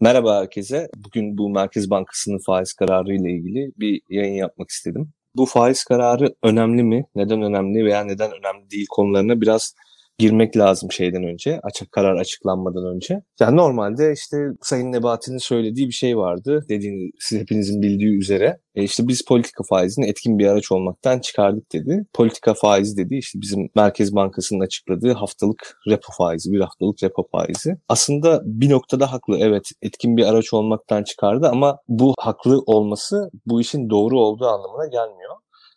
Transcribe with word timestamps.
Merhaba 0.00 0.40
herkese. 0.40 0.88
Bugün 0.96 1.38
bu 1.38 1.50
Merkez 1.50 1.90
Bankası'nın 1.90 2.38
faiz 2.46 2.72
kararı 2.72 3.14
ile 3.14 3.32
ilgili 3.32 3.72
bir 3.76 4.00
yayın 4.10 4.34
yapmak 4.34 4.70
istedim. 4.70 5.12
Bu 5.34 5.46
faiz 5.46 5.84
kararı 5.84 6.34
önemli 6.42 6.82
mi? 6.82 7.04
Neden 7.14 7.42
önemli 7.42 7.84
veya 7.84 8.04
neden 8.04 8.30
önemli 8.30 8.70
değil 8.70 8.86
konularına 8.90 9.40
biraz 9.40 9.74
girmek 10.18 10.56
lazım 10.56 10.92
şeyden 10.92 11.24
önce, 11.24 11.60
açık 11.62 11.92
karar 11.92 12.16
açıklanmadan 12.16 12.94
önce. 12.94 13.22
Yani 13.40 13.56
normalde 13.56 14.12
işte 14.12 14.36
Sayın 14.62 14.92
Nebati'nin 14.92 15.38
söylediği 15.38 15.86
bir 15.86 15.92
şey 15.92 16.16
vardı. 16.16 16.64
Dediğiniz, 16.68 17.10
siz 17.18 17.40
hepinizin 17.40 17.82
bildiği 17.82 18.18
üzere. 18.18 18.58
E 18.74 18.82
işte 18.82 19.08
biz 19.08 19.24
politika 19.24 19.64
faizini 19.70 20.08
etkin 20.08 20.38
bir 20.38 20.46
araç 20.46 20.72
olmaktan 20.72 21.18
çıkardık 21.18 21.72
dedi. 21.72 22.06
Politika 22.12 22.54
faizi 22.54 22.96
dedi 22.96 23.16
işte 23.16 23.40
bizim 23.40 23.68
Merkez 23.76 24.14
Bankası'nın 24.14 24.60
açıkladığı 24.60 25.12
haftalık 25.12 25.78
repo 25.88 26.12
faizi, 26.18 26.52
bir 26.52 26.60
haftalık 26.60 27.02
repo 27.02 27.26
faizi. 27.32 27.76
Aslında 27.88 28.42
bir 28.44 28.70
noktada 28.70 29.12
haklı. 29.12 29.38
Evet 29.38 29.64
etkin 29.82 30.16
bir 30.16 30.24
araç 30.24 30.52
olmaktan 30.52 31.04
çıkardı 31.04 31.48
ama 31.48 31.78
bu 31.88 32.14
haklı 32.18 32.58
olması 32.66 33.30
bu 33.46 33.60
işin 33.60 33.90
doğru 33.90 34.20
olduğu 34.20 34.46
anlamına 34.46 34.86
gelmiyor. 34.86 35.34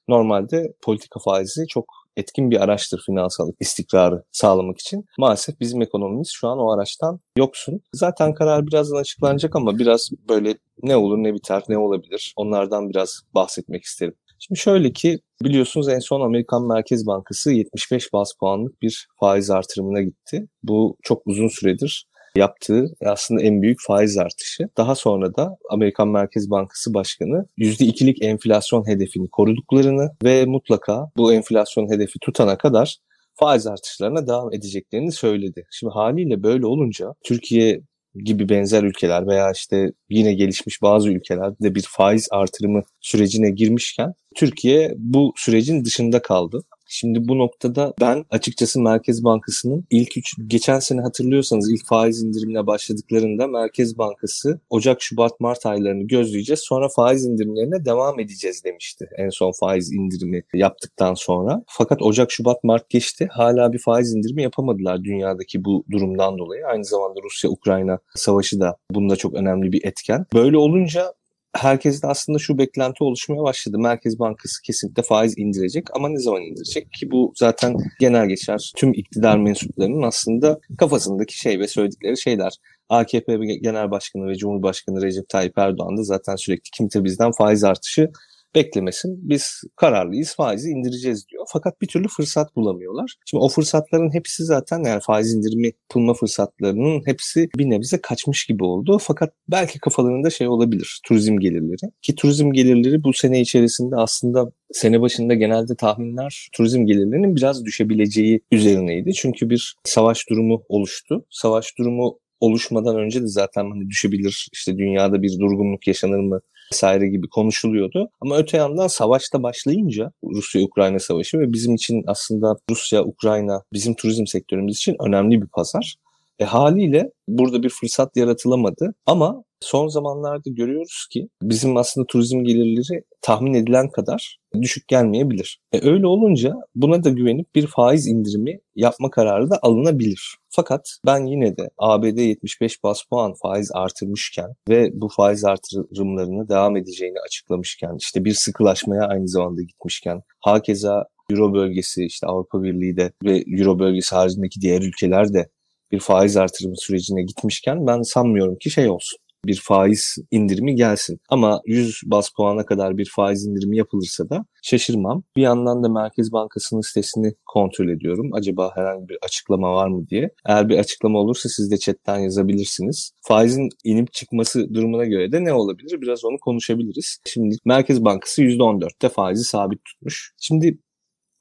Normalde 0.08 0.74
politika 0.82 1.20
faizi 1.20 1.68
çok 1.68 1.86
etkin 2.18 2.52
bir 2.52 2.64
araçtır 2.64 3.02
finansal 3.06 3.52
istikrarı 3.60 4.24
sağlamak 4.32 4.80
için. 4.80 5.06
Maalesef 5.20 5.60
bizim 5.60 5.82
ekonomimiz 5.82 6.30
şu 6.30 6.48
an 6.48 6.60
o 6.60 6.72
araçtan 6.72 7.20
yoksun. 7.38 7.82
Zaten 7.94 8.34
karar 8.34 8.68
birazdan 8.68 8.98
açıklanacak 8.98 9.56
ama 9.56 9.80
biraz 9.80 10.10
böyle 10.30 10.56
ne 10.84 10.96
olur 10.96 11.18
ne 11.18 11.34
biter 11.34 11.64
ne 11.70 11.78
olabilir 11.78 12.34
onlardan 12.36 12.90
biraz 12.90 13.22
bahsetmek 13.34 13.84
isterim. 13.84 14.16
Şimdi 14.40 14.60
şöyle 14.60 14.94
ki 14.94 15.20
biliyorsunuz 15.44 15.90
en 15.90 16.00
son 16.00 16.22
Amerikan 16.22 16.68
Merkez 16.68 17.08
Bankası 17.08 17.52
75 17.52 18.14
bas 18.14 18.30
puanlık 18.40 18.82
bir 18.82 19.08
faiz 19.20 19.50
artırımına 19.50 20.02
gitti. 20.02 20.48
Bu 20.64 20.98
çok 21.04 21.22
uzun 21.26 21.48
süredir 21.48 22.11
yaptığı 22.36 22.96
aslında 23.06 23.42
en 23.42 23.62
büyük 23.62 23.78
faiz 23.88 24.18
artışı. 24.18 24.70
Daha 24.78 24.96
sonra 24.96 25.36
da 25.36 25.58
Amerikan 25.70 26.08
Merkez 26.08 26.50
Bankası 26.50 26.94
Başkanı 26.94 27.46
%2'lik 27.58 28.24
enflasyon 28.24 28.88
hedefini 28.88 29.30
koruduklarını 29.30 30.12
ve 30.24 30.46
mutlaka 30.46 31.12
bu 31.18 31.34
enflasyon 31.34 31.92
hedefi 31.92 32.20
tutana 32.20 32.58
kadar 32.58 32.98
faiz 33.34 33.68
artışlarına 33.68 34.28
devam 34.28 34.54
edeceklerini 34.54 35.12
söyledi. 35.12 35.66
Şimdi 35.72 35.94
haliyle 35.94 36.44
böyle 36.44 36.66
olunca 36.66 37.14
Türkiye 37.24 37.82
gibi 38.16 38.50
benzer 38.50 38.84
ülkeler 38.84 39.28
veya 39.28 39.52
işte 39.52 39.92
yine 40.10 40.34
gelişmiş 40.34 40.82
bazı 40.82 41.10
ülkelerde 41.10 41.76
bir 41.76 41.86
faiz 41.90 42.28
artırımı 42.32 42.84
sürecine 43.02 43.50
girmişken 43.50 44.14
Türkiye 44.36 44.94
bu 44.98 45.34
sürecin 45.36 45.86
dışında 45.86 46.22
kaldı. 46.22 46.64
Şimdi 46.94 47.28
bu 47.28 47.38
noktada 47.38 47.94
ben 48.02 48.26
açıkçası 48.30 48.82
Merkez 48.82 49.24
Bankası'nın 49.24 49.86
ilk 49.90 50.18
üç, 50.18 50.34
geçen 50.48 50.80
sene 50.80 51.02
hatırlıyorsanız 51.02 51.72
ilk 51.72 51.86
faiz 51.86 52.24
indirimine 52.24 52.68
başladıklarında 52.68 53.48
Merkez 53.48 53.98
Bankası 53.98 54.60
Ocak, 54.70 55.02
Şubat, 55.02 55.40
Mart 55.40 55.66
aylarını 55.66 56.08
gözleyeceğiz. 56.08 56.60
Sonra 56.60 56.90
faiz 56.96 57.26
indirimlerine 57.26 57.86
devam 57.86 58.20
edeceğiz 58.20 58.64
demişti. 58.64 59.10
En 59.18 59.30
son 59.30 59.52
faiz 59.60 59.92
indirimi 59.94 60.44
yaptıktan 60.54 61.14
sonra. 61.14 61.64
Fakat 61.68 62.02
Ocak, 62.02 62.32
Şubat, 62.32 62.64
Mart 62.64 62.90
geçti. 62.90 63.28
Hala 63.32 63.74
bir 63.74 63.80
faiz 63.80 64.14
indirimi 64.14 64.44
yapamadılar 64.44 65.04
dünyadaki 65.04 65.66
bu 65.66 65.84
durumdan 65.92 66.38
dolayı. 66.38 66.66
Aynı 66.66 66.86
zamanda 66.86 67.20
Rusya-Ukrayna 67.24 68.00
savaşı 68.16 68.60
da 68.60 68.78
bunda 68.92 69.16
çok 69.16 69.34
önemli 69.34 69.72
bir 69.72 69.86
etken. 69.86 70.26
Böyle 70.34 70.58
olunca 70.58 71.14
herkeste 71.54 72.08
aslında 72.08 72.40
şu 72.40 72.58
beklenti 72.58 73.04
oluşmaya 73.04 73.44
başladı. 73.44 73.80
Merkez 73.80 74.20
Bankası 74.20 74.62
kesinlikle 74.62 75.04
faiz 75.04 75.38
indirecek 75.38 75.88
ama 75.96 76.10
ne 76.10 76.20
zaman 76.20 76.42
indirecek 76.42 76.92
ki 76.92 77.12
bu 77.12 77.34
zaten 77.36 77.76
genel 78.00 78.28
geçer 78.28 78.72
tüm 78.76 78.94
iktidar 78.94 79.38
mensuplarının 79.38 80.02
aslında 80.02 80.60
kafasındaki 80.78 81.40
şey 81.40 81.60
ve 81.60 81.68
söyledikleri 81.68 82.18
şeyler. 82.18 82.54
AKP 82.90 83.36
Genel 83.62 83.92
Başkanı 83.92 84.28
ve 84.28 84.36
Cumhurbaşkanı 84.36 85.02
Recep 85.02 85.30
Tayyip 85.30 85.58
Erdoğan 85.58 85.98
da 85.98 86.04
zaten 86.04 86.36
sürekli 86.36 86.70
kimse 86.78 87.04
bizden 87.04 87.32
faiz 87.32 87.64
artışı 87.64 88.10
beklemesin. 88.56 89.30
Biz 89.30 89.62
kararlıyız 89.76 90.36
faizi 90.36 90.70
indireceğiz 90.70 91.28
diyor. 91.32 91.46
Fakat 91.54 91.82
bir 91.82 91.88
türlü 91.88 92.08
fırsat 92.08 92.56
bulamıyorlar. 92.56 93.16
Şimdi 93.26 93.44
o 93.44 93.50
fırsatların 93.50 94.14
hepsi 94.14 94.44
zaten 94.44 94.84
yani 94.84 95.02
faiz 95.02 95.34
indirimi 95.34 95.68
yapılma 95.68 96.14
fırsatlarının 96.14 97.02
hepsi 97.06 97.50
bir 97.58 97.70
nebze 97.70 98.02
kaçmış 98.02 98.46
gibi 98.46 98.64
oldu. 98.64 98.98
Fakat 99.02 99.34
belki 99.48 99.80
kafalarında 99.80 100.30
şey 100.30 100.48
olabilir 100.48 101.00
turizm 101.06 101.38
gelirleri. 101.40 101.92
Ki 102.02 102.16
turizm 102.16 102.52
gelirleri 102.52 103.04
bu 103.04 103.14
sene 103.14 103.42
içerisinde 103.42 103.96
aslında 103.96 104.52
sene 104.72 105.02
başında 105.02 105.34
genelde 105.34 105.76
tahminler 105.76 106.50
turizm 106.54 106.86
gelirlerinin 106.86 107.36
biraz 107.36 107.66
düşebileceği 107.66 108.42
üzerineydi. 108.52 109.14
Çünkü 109.14 109.50
bir 109.50 109.76
savaş 109.84 110.30
durumu 110.30 110.64
oluştu. 110.70 111.26
Savaş 111.30 111.78
durumu 111.78 112.20
oluşmadan 112.40 112.98
önce 112.98 113.22
de 113.22 113.28
zaten 113.28 113.72
hani 113.72 113.90
düşebilir 113.90 114.48
işte 114.54 114.78
dünyada 114.78 115.22
bir 115.22 115.40
durgunluk 115.40 115.88
yaşanır 115.88 116.20
mı 116.20 116.42
vesaire 116.72 117.08
gibi 117.08 117.30
konuşuluyordu. 117.30 118.10
Ama 118.22 118.38
öte 118.38 118.58
yandan 118.58 118.88
savaşta 118.88 119.44
başlayınca 119.44 120.12
Rusya-Ukrayna 120.24 121.00
savaşı 121.00 121.40
ve 121.40 121.54
bizim 121.54 121.76
için 121.76 122.04
aslında 122.08 122.56
Rusya-Ukrayna 122.70 123.62
bizim 123.74 123.94
turizm 123.94 124.26
sektörümüz 124.26 124.76
için 124.76 124.96
önemli 125.08 125.42
bir 125.42 125.48
pazar. 125.48 125.96
E, 126.40 126.46
haliyle 126.46 127.12
burada 127.28 127.64
bir 127.64 127.70
fırsat 127.70 128.18
yaratılamadı 128.18 128.94
ama 129.06 129.44
son 129.62 129.88
zamanlarda 129.88 130.50
görüyoruz 130.50 131.08
ki 131.12 131.28
bizim 131.42 131.78
aslında 131.78 132.08
turizm 132.08 132.44
gelirleri 132.44 133.04
tahmin 133.22 133.54
edilen 133.54 133.90
kadar 133.90 134.38
düşük 134.62 134.88
gelmeyebilir. 134.88 135.60
E, 135.72 135.90
öyle 135.90 136.08
olunca 136.08 136.54
buna 136.76 137.04
da 137.04 137.10
güvenip 137.10 137.56
bir 137.56 137.68
faiz 137.68 138.08
indirimi 138.08 138.60
yapma 138.76 139.10
kararı 139.10 139.50
da 139.50 139.60
alınabilir. 139.62 140.38
Fakat 140.50 140.98
ben 141.06 141.26
yine 141.26 141.58
de 141.58 141.70
ABD 141.78 142.18
75 142.18 142.84
bas 142.84 143.04
puan 143.04 143.34
faiz 143.42 143.72
artırmışken 143.74 144.50
ve 144.70 144.90
bu 144.94 145.10
faiz 145.10 145.46
artırımlarını 145.46 146.50
devam 146.50 146.78
edeceğini 146.78 147.20
açıklamışken 147.28 147.96
işte 148.00 148.26
bir 148.26 148.34
sıkılaşmaya 148.34 149.08
aynı 149.08 149.28
zamanda 149.28 149.62
gitmişken 149.62 150.22
hakeza 150.40 151.06
Euro 151.32 151.54
bölgesi 151.54 152.06
işte 152.06 152.28
Avrupa 152.28 152.64
Birliği 152.64 152.98
de 152.98 153.12
ve 153.24 153.44
Euro 153.48 153.80
bölgesi 153.80 154.16
haricindeki 154.16 154.62
diğer 154.62 154.82
ülkeler 154.82 155.34
de 155.34 155.50
bir 155.92 156.00
faiz 156.00 156.38
artırımı 156.38 156.78
sürecine 156.78 157.24
gitmişken 157.24 157.88
ben 157.88 158.02
sanmıyorum 158.02 158.56
ki 158.56 158.70
şey 158.70 158.90
olsun 158.90 159.20
bir 159.46 159.62
faiz 159.64 160.16
indirimi 160.32 160.76
gelsin. 160.76 161.20
Ama 161.30 161.62
100 161.66 162.02
bas 162.06 162.30
puana 162.30 162.66
kadar 162.66 162.98
bir 162.98 163.12
faiz 163.16 163.46
indirimi 163.46 163.78
yapılırsa 163.78 164.30
da 164.30 164.46
şaşırmam. 164.64 165.24
Bir 165.36 165.42
yandan 165.42 165.84
da 165.84 165.90
Merkez 165.90 166.32
Bankası'nın 166.32 166.82
sitesini 166.82 167.34
kontrol 167.46 167.90
ediyorum. 167.90 168.30
Acaba 168.34 168.72
herhangi 168.76 169.10
bir 169.10 169.18
açıklama 169.22 169.74
var 169.74 169.88
mı 169.88 170.08
diye. 170.08 170.30
Eğer 170.46 170.70
bir 170.70 170.78
açıklama 170.78 171.20
olursa 171.20 171.50
siz 171.50 171.72
de 171.72 171.78
chatten 171.78 172.20
yazabilirsiniz. 172.20 173.12
Faizin 173.22 173.70
inip 173.84 174.14
çıkması 174.14 174.74
durumuna 174.74 175.06
göre 175.06 175.32
de 175.32 175.44
ne 175.44 175.54
olabilir? 175.54 176.02
Biraz 176.02 176.26
onu 176.26 176.38
konuşabiliriz. 176.42 177.18
Şimdi 177.26 177.56
Merkez 177.66 178.06
Bankası 178.06 178.42
%14'te 178.42 179.10
faizi 179.10 179.44
sabit 179.44 179.86
tutmuş. 179.86 180.34
Şimdi 180.38 180.78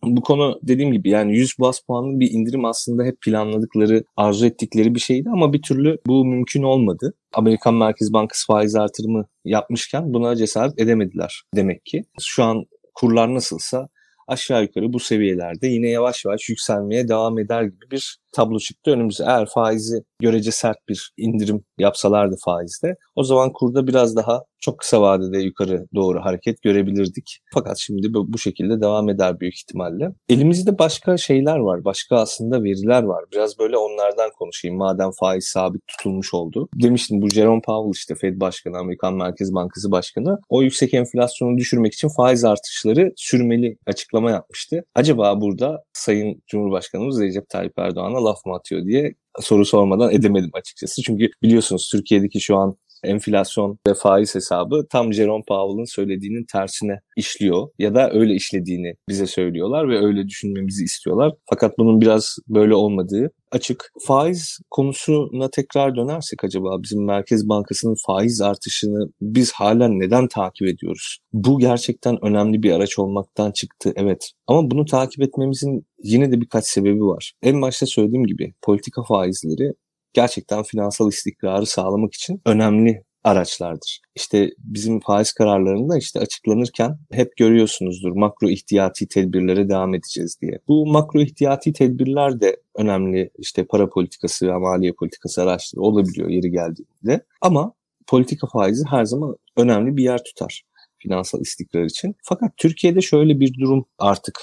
bu 0.05 0.23
konu 0.23 0.61
dediğim 0.63 0.93
gibi 0.93 1.11
yani 1.11 1.37
100 1.37 1.59
bas 1.59 1.81
puanlı 1.81 2.21
bir 2.21 2.31
indirim 2.31 2.65
aslında 2.65 3.05
hep 3.05 3.21
planladıkları, 3.21 4.05
arzu 4.17 4.47
ettikleri 4.47 4.95
bir 4.95 5.01
şeydi 5.01 5.29
ama 5.33 5.53
bir 5.53 5.63
türlü 5.63 5.99
bu 6.07 6.25
mümkün 6.25 6.63
olmadı. 6.63 7.15
Amerikan 7.35 7.75
Merkez 7.75 8.13
Bankası 8.13 8.47
faiz 8.47 8.77
artırımı 8.77 9.27
yapmışken 9.45 10.15
buna 10.15 10.37
cesaret 10.37 10.81
edemediler 10.81 11.43
demek 11.57 11.85
ki. 11.87 12.05
Şu 12.21 12.45
an 12.45 12.65
kurlar 12.95 13.35
nasılsa 13.35 13.89
aşağı 14.29 14.63
yukarı 14.63 14.93
bu 14.93 15.01
seviyelerde 15.01 15.67
yine 15.67 15.89
yavaş 15.89 16.25
yavaş 16.25 16.49
yükselmeye 16.49 17.09
devam 17.09 17.39
eder 17.39 17.63
gibi 17.63 17.91
bir 17.91 18.19
tablo 18.33 18.59
çıktı 18.59 18.91
önümüze. 18.91 19.25
Eğer 19.25 19.47
faizi 19.55 20.03
görece 20.21 20.51
sert 20.51 20.89
bir 20.89 21.13
indirim 21.17 21.65
yapsalardı 21.79 22.37
faizde 22.45 22.97
o 23.17 23.25
zaman 23.25 23.53
kurda 23.53 23.87
biraz 23.87 24.17
daha 24.17 24.43
çok 24.61 24.79
kısa 24.79 25.03
vadede 25.03 25.39
yukarı 25.39 25.87
doğru 25.95 26.21
hareket 26.21 26.63
görebilirdik. 26.63 27.39
Fakat 27.55 27.79
şimdi 27.79 28.15
bu, 28.15 28.39
şekilde 28.39 28.81
devam 28.81 29.09
eder 29.09 29.41
büyük 29.41 29.55
ihtimalle. 29.55 30.11
Elimizde 30.29 30.79
başka 30.79 31.17
şeyler 31.17 31.57
var. 31.57 31.85
Başka 31.85 32.17
aslında 32.17 32.65
veriler 32.65 33.03
var. 33.03 33.25
Biraz 33.33 33.59
böyle 33.59 33.77
onlardan 33.77 34.31
konuşayım. 34.39 34.77
Madem 34.77 35.11
faiz 35.21 35.45
sabit 35.45 35.87
tutulmuş 35.87 36.35
oldu. 36.35 36.69
Demiştim 36.75 37.23
bu 37.23 37.29
Jerome 37.29 37.61
Powell 37.61 37.95
işte 37.95 38.15
Fed 38.15 38.41
Başkanı, 38.41 38.79
Amerikan 38.79 39.15
Merkez 39.15 39.55
Bankası 39.55 39.91
Başkanı 39.91 40.39
o 40.49 40.63
yüksek 40.63 40.95
enflasyonu 40.95 41.59
düşürmek 41.59 41.95
için 41.95 42.09
faiz 42.17 42.45
artışları 42.45 43.13
sürmeli 43.17 43.77
açıklama 43.87 44.31
yapmıştı. 44.31 44.85
Acaba 44.95 45.41
burada 45.41 45.83
Sayın 45.93 46.43
Cumhurbaşkanımız 46.47 47.21
Recep 47.21 47.49
Tayyip 47.49 47.79
Erdoğan'a 47.79 48.20
laf 48.25 48.47
mı 48.47 48.55
atıyor 48.55 48.85
diye 48.85 49.15
soru 49.41 49.65
sormadan 49.65 50.13
edemedim 50.13 50.51
açıkçası. 50.53 51.03
Çünkü 51.03 51.31
biliyorsunuz 51.43 51.89
Türkiye'deki 51.93 52.41
şu 52.41 52.57
an 52.57 52.77
enflasyon 53.05 53.79
ve 53.87 53.95
faiz 53.95 54.35
hesabı 54.35 54.87
tam 54.91 55.13
Jerome 55.13 55.45
Powell'ın 55.49 55.85
söylediğinin 55.85 56.47
tersine 56.53 57.01
işliyor 57.17 57.69
ya 57.79 57.95
da 57.95 58.11
öyle 58.13 58.35
işlediğini 58.35 58.95
bize 59.09 59.27
söylüyorlar 59.27 59.89
ve 59.89 59.99
öyle 59.99 60.29
düşünmemizi 60.29 60.85
istiyorlar. 60.85 61.35
Fakat 61.51 61.79
bunun 61.79 62.01
biraz 62.01 62.37
böyle 62.49 62.75
olmadığı 62.75 63.31
açık. 63.51 63.93
Faiz 64.07 64.59
konusuna 64.71 65.51
tekrar 65.51 65.97
dönersek 65.97 66.45
acaba 66.45 66.83
bizim 66.83 67.05
Merkez 67.05 67.49
Bankası'nın 67.49 67.97
faiz 68.07 68.41
artışını 68.41 69.11
biz 69.21 69.53
hala 69.53 69.89
neden 69.89 70.29
takip 70.29 70.69
ediyoruz? 70.69 71.19
Bu 71.33 71.59
gerçekten 71.59 72.25
önemli 72.25 72.63
bir 72.63 72.73
araç 72.73 72.99
olmaktan 72.99 73.53
çıktı 73.53 73.93
evet. 73.97 74.31
Ama 74.47 74.71
bunu 74.71 74.85
takip 74.85 75.23
etmemizin 75.23 75.87
yine 76.03 76.33
de 76.33 76.41
birkaç 76.41 76.65
sebebi 76.65 77.01
var. 77.01 77.33
En 77.43 77.63
başta 77.63 77.87
söylediğim 77.87 78.27
gibi 78.27 78.55
politika 78.63 79.03
faizleri 79.03 79.73
gerçekten 80.13 80.63
finansal 80.63 81.09
istikrarı 81.09 81.67
sağlamak 81.67 82.15
için 82.15 82.41
önemli 82.47 83.03
araçlardır. 83.25 84.01
İşte 84.15 84.51
bizim 84.59 85.01
faiz 85.01 85.33
kararlarında 85.33 85.99
işte 85.99 86.21
açıklanırken 86.21 86.99
hep 87.13 87.37
görüyorsunuzdur 87.37 88.13
makro 88.13 88.49
ihtiyati 88.49 89.09
tedbirlere 89.09 89.69
devam 89.69 89.95
edeceğiz 89.95 90.39
diye. 90.43 90.59
Bu 90.69 90.87
makro 90.87 91.21
ihtiyati 91.21 91.73
tedbirler 91.73 92.41
de 92.41 92.57
önemli 92.77 93.31
işte 93.39 93.65
para 93.65 93.89
politikası 93.89 94.49
ve 94.49 94.59
maliye 94.59 94.93
politikası 94.93 95.43
araçları 95.43 95.83
olabiliyor 95.83 96.29
yeri 96.29 96.51
geldiğinde. 96.51 97.27
Ama 97.41 97.73
politika 98.07 98.47
faizi 98.47 98.85
her 98.91 99.05
zaman 99.05 99.37
önemli 99.57 99.97
bir 99.97 100.05
yer 100.05 100.25
tutar 100.25 100.63
finansal 100.99 101.41
istikrar 101.41 101.85
için. 101.85 102.17
Fakat 102.23 102.57
Türkiye'de 102.57 103.01
şöyle 103.01 103.41
bir 103.41 103.55
durum 103.55 103.87
artık 103.99 104.41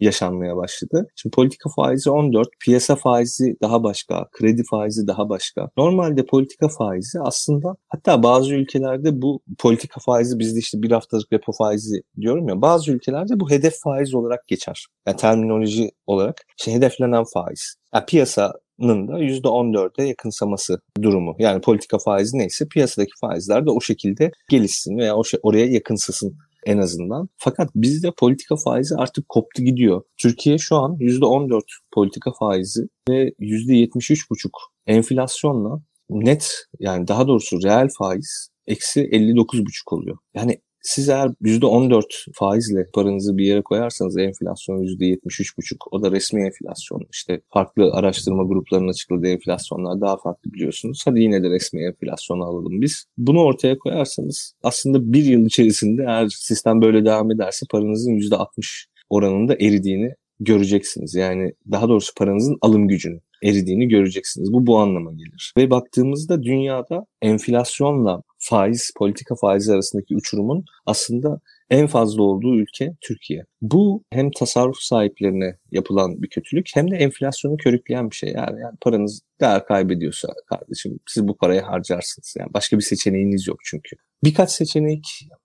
yaşanmaya 0.00 0.56
başladı. 0.56 1.06
Şimdi 1.16 1.34
politika 1.34 1.70
faizi 1.76 2.10
14, 2.10 2.48
piyasa 2.60 2.96
faizi 2.96 3.56
daha 3.62 3.82
başka, 3.82 4.28
kredi 4.32 4.62
faizi 4.70 5.06
daha 5.06 5.28
başka. 5.28 5.70
Normalde 5.76 6.26
politika 6.26 6.68
faizi 6.68 7.20
aslında 7.20 7.76
hatta 7.88 8.22
bazı 8.22 8.54
ülkelerde 8.54 9.22
bu 9.22 9.40
politika 9.58 10.00
faizi 10.00 10.38
bizde 10.38 10.58
işte 10.58 10.82
bir 10.82 10.90
haftalık 10.90 11.32
repo 11.32 11.52
faizi 11.52 12.02
diyorum 12.20 12.48
ya 12.48 12.62
bazı 12.62 12.92
ülkelerde 12.92 13.40
bu 13.40 13.50
hedef 13.50 13.74
faiz 13.84 14.14
olarak 14.14 14.48
geçer. 14.48 14.86
Yani 15.06 15.16
terminoloji 15.16 15.90
olarak 16.06 16.46
işte 16.58 16.72
hedeflenen 16.72 17.24
faiz. 17.34 17.76
Yani 17.94 18.04
piyasanın 18.06 19.08
da 19.08 19.18
%14'e 19.18 20.04
yakınsaması 20.04 20.80
durumu. 21.02 21.36
Yani 21.38 21.60
politika 21.60 21.98
faizi 21.98 22.38
neyse 22.38 22.68
piyasadaki 22.68 23.12
faizler 23.20 23.66
de 23.66 23.70
o 23.70 23.80
şekilde 23.80 24.30
gelişsin 24.50 24.98
veya 24.98 25.14
oraya 25.42 25.66
yakınsasın 25.66 26.36
en 26.66 26.78
azından. 26.78 27.28
Fakat 27.36 27.70
bizde 27.74 28.10
politika 28.18 28.56
faizi 28.56 28.94
artık 28.96 29.28
koptu 29.28 29.62
gidiyor. 29.62 30.02
Türkiye 30.16 30.58
şu 30.58 30.76
an 30.76 30.96
%14 31.00 31.62
politika 31.92 32.32
faizi 32.38 32.88
ve 33.08 33.28
%73,5 33.40 34.50
enflasyonla 34.86 35.82
net 36.10 36.66
yani 36.80 37.08
daha 37.08 37.26
doğrusu 37.28 37.62
reel 37.62 37.88
faiz 37.98 38.50
eksi 38.66 39.00
59,5 39.00 39.94
oluyor. 39.94 40.16
Yani 40.34 40.60
siz 40.82 41.08
eğer 41.08 41.30
%14 41.42 42.04
faizle 42.34 42.86
paranızı 42.94 43.36
bir 43.36 43.44
yere 43.44 43.62
koyarsanız 43.62 44.16
enflasyon 44.16 44.82
%73,5 44.82 45.76
o 45.90 46.02
da 46.02 46.12
resmi 46.12 46.42
enflasyon. 46.42 47.06
İşte 47.12 47.40
farklı 47.48 47.92
araştırma 47.92 48.44
gruplarının 48.44 48.88
açıkladığı 48.88 49.28
enflasyonlar 49.28 50.00
daha 50.00 50.16
farklı 50.16 50.52
biliyorsunuz. 50.52 51.02
Hadi 51.04 51.20
yine 51.20 51.42
de 51.42 51.50
resmi 51.50 51.84
enflasyonu 51.84 52.44
alalım 52.44 52.80
biz. 52.80 53.04
Bunu 53.18 53.40
ortaya 53.40 53.78
koyarsanız 53.78 54.54
aslında 54.62 55.12
bir 55.12 55.24
yıl 55.24 55.46
içerisinde 55.46 56.02
eğer 56.02 56.28
sistem 56.28 56.82
böyle 56.82 57.04
devam 57.04 57.30
ederse 57.30 57.66
paranızın 57.70 58.12
%60 58.12 58.86
oranında 59.10 59.54
eridiğini 59.54 60.14
göreceksiniz. 60.40 61.14
Yani 61.14 61.52
daha 61.70 61.88
doğrusu 61.88 62.14
paranızın 62.14 62.58
alım 62.60 62.88
gücünü 62.88 63.20
eridiğini 63.42 63.88
göreceksiniz. 63.88 64.52
Bu 64.52 64.66
bu 64.66 64.78
anlama 64.78 65.12
gelir. 65.12 65.52
Ve 65.56 65.70
baktığımızda 65.70 66.42
dünyada 66.42 67.06
enflasyonla 67.22 68.22
faiz, 68.40 68.90
politika 68.96 69.34
faizi 69.34 69.72
arasındaki 69.72 70.16
uçurumun 70.16 70.64
aslında 70.86 71.40
en 71.70 71.86
fazla 71.86 72.22
olduğu 72.22 72.56
ülke 72.56 72.94
Türkiye. 73.00 73.44
Bu 73.62 74.04
hem 74.10 74.30
tasarruf 74.30 74.78
sahiplerine 74.80 75.56
yapılan 75.70 76.22
bir 76.22 76.28
kötülük 76.28 76.66
hem 76.74 76.90
de 76.90 76.96
enflasyonu 76.96 77.56
körükleyen 77.56 78.10
bir 78.10 78.16
şey. 78.16 78.32
Yani, 78.32 78.60
yani 78.60 78.76
paranız 78.80 79.20
değer 79.40 79.66
kaybediyorsa 79.66 80.28
kardeşim 80.46 80.98
siz 81.08 81.28
bu 81.28 81.36
parayı 81.36 81.60
harcarsınız. 81.60 82.34
Yani 82.38 82.54
başka 82.54 82.78
bir 82.78 82.82
seçeneğiniz 82.82 83.46
yok 83.46 83.58
çünkü. 83.64 83.96
Birkaç 84.24 84.50
seçenek 84.50 85.04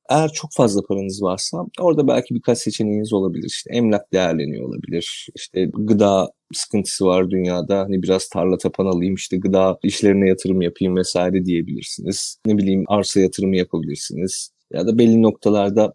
eğer 0.09 0.29
çok 0.29 0.53
fazla 0.53 0.81
paranız 0.81 1.23
varsa 1.23 1.57
orada 1.79 2.07
belki 2.07 2.35
birkaç 2.35 2.57
seçeneğiniz 2.57 3.13
olabilir. 3.13 3.47
İşte 3.47 3.73
emlak 3.73 4.13
değerleniyor 4.13 4.69
olabilir. 4.69 5.27
İşte 5.35 5.69
gıda 5.73 6.31
sıkıntısı 6.53 7.05
var 7.05 7.31
dünyada. 7.31 7.79
Hani 7.79 8.03
biraz 8.03 8.29
tarla 8.29 8.57
tapan 8.57 8.85
alayım 8.85 9.15
işte 9.15 9.37
gıda 9.37 9.77
işlerine 9.83 10.27
yatırım 10.27 10.61
yapayım 10.61 10.95
vesaire 10.95 11.45
diyebilirsiniz. 11.45 12.37
Ne 12.45 12.57
bileyim 12.57 12.83
arsa 12.87 13.19
yatırımı 13.19 13.55
yapabilirsiniz. 13.55 14.49
Ya 14.73 14.87
da 14.87 14.97
belli 14.97 15.21
noktalarda 15.21 15.93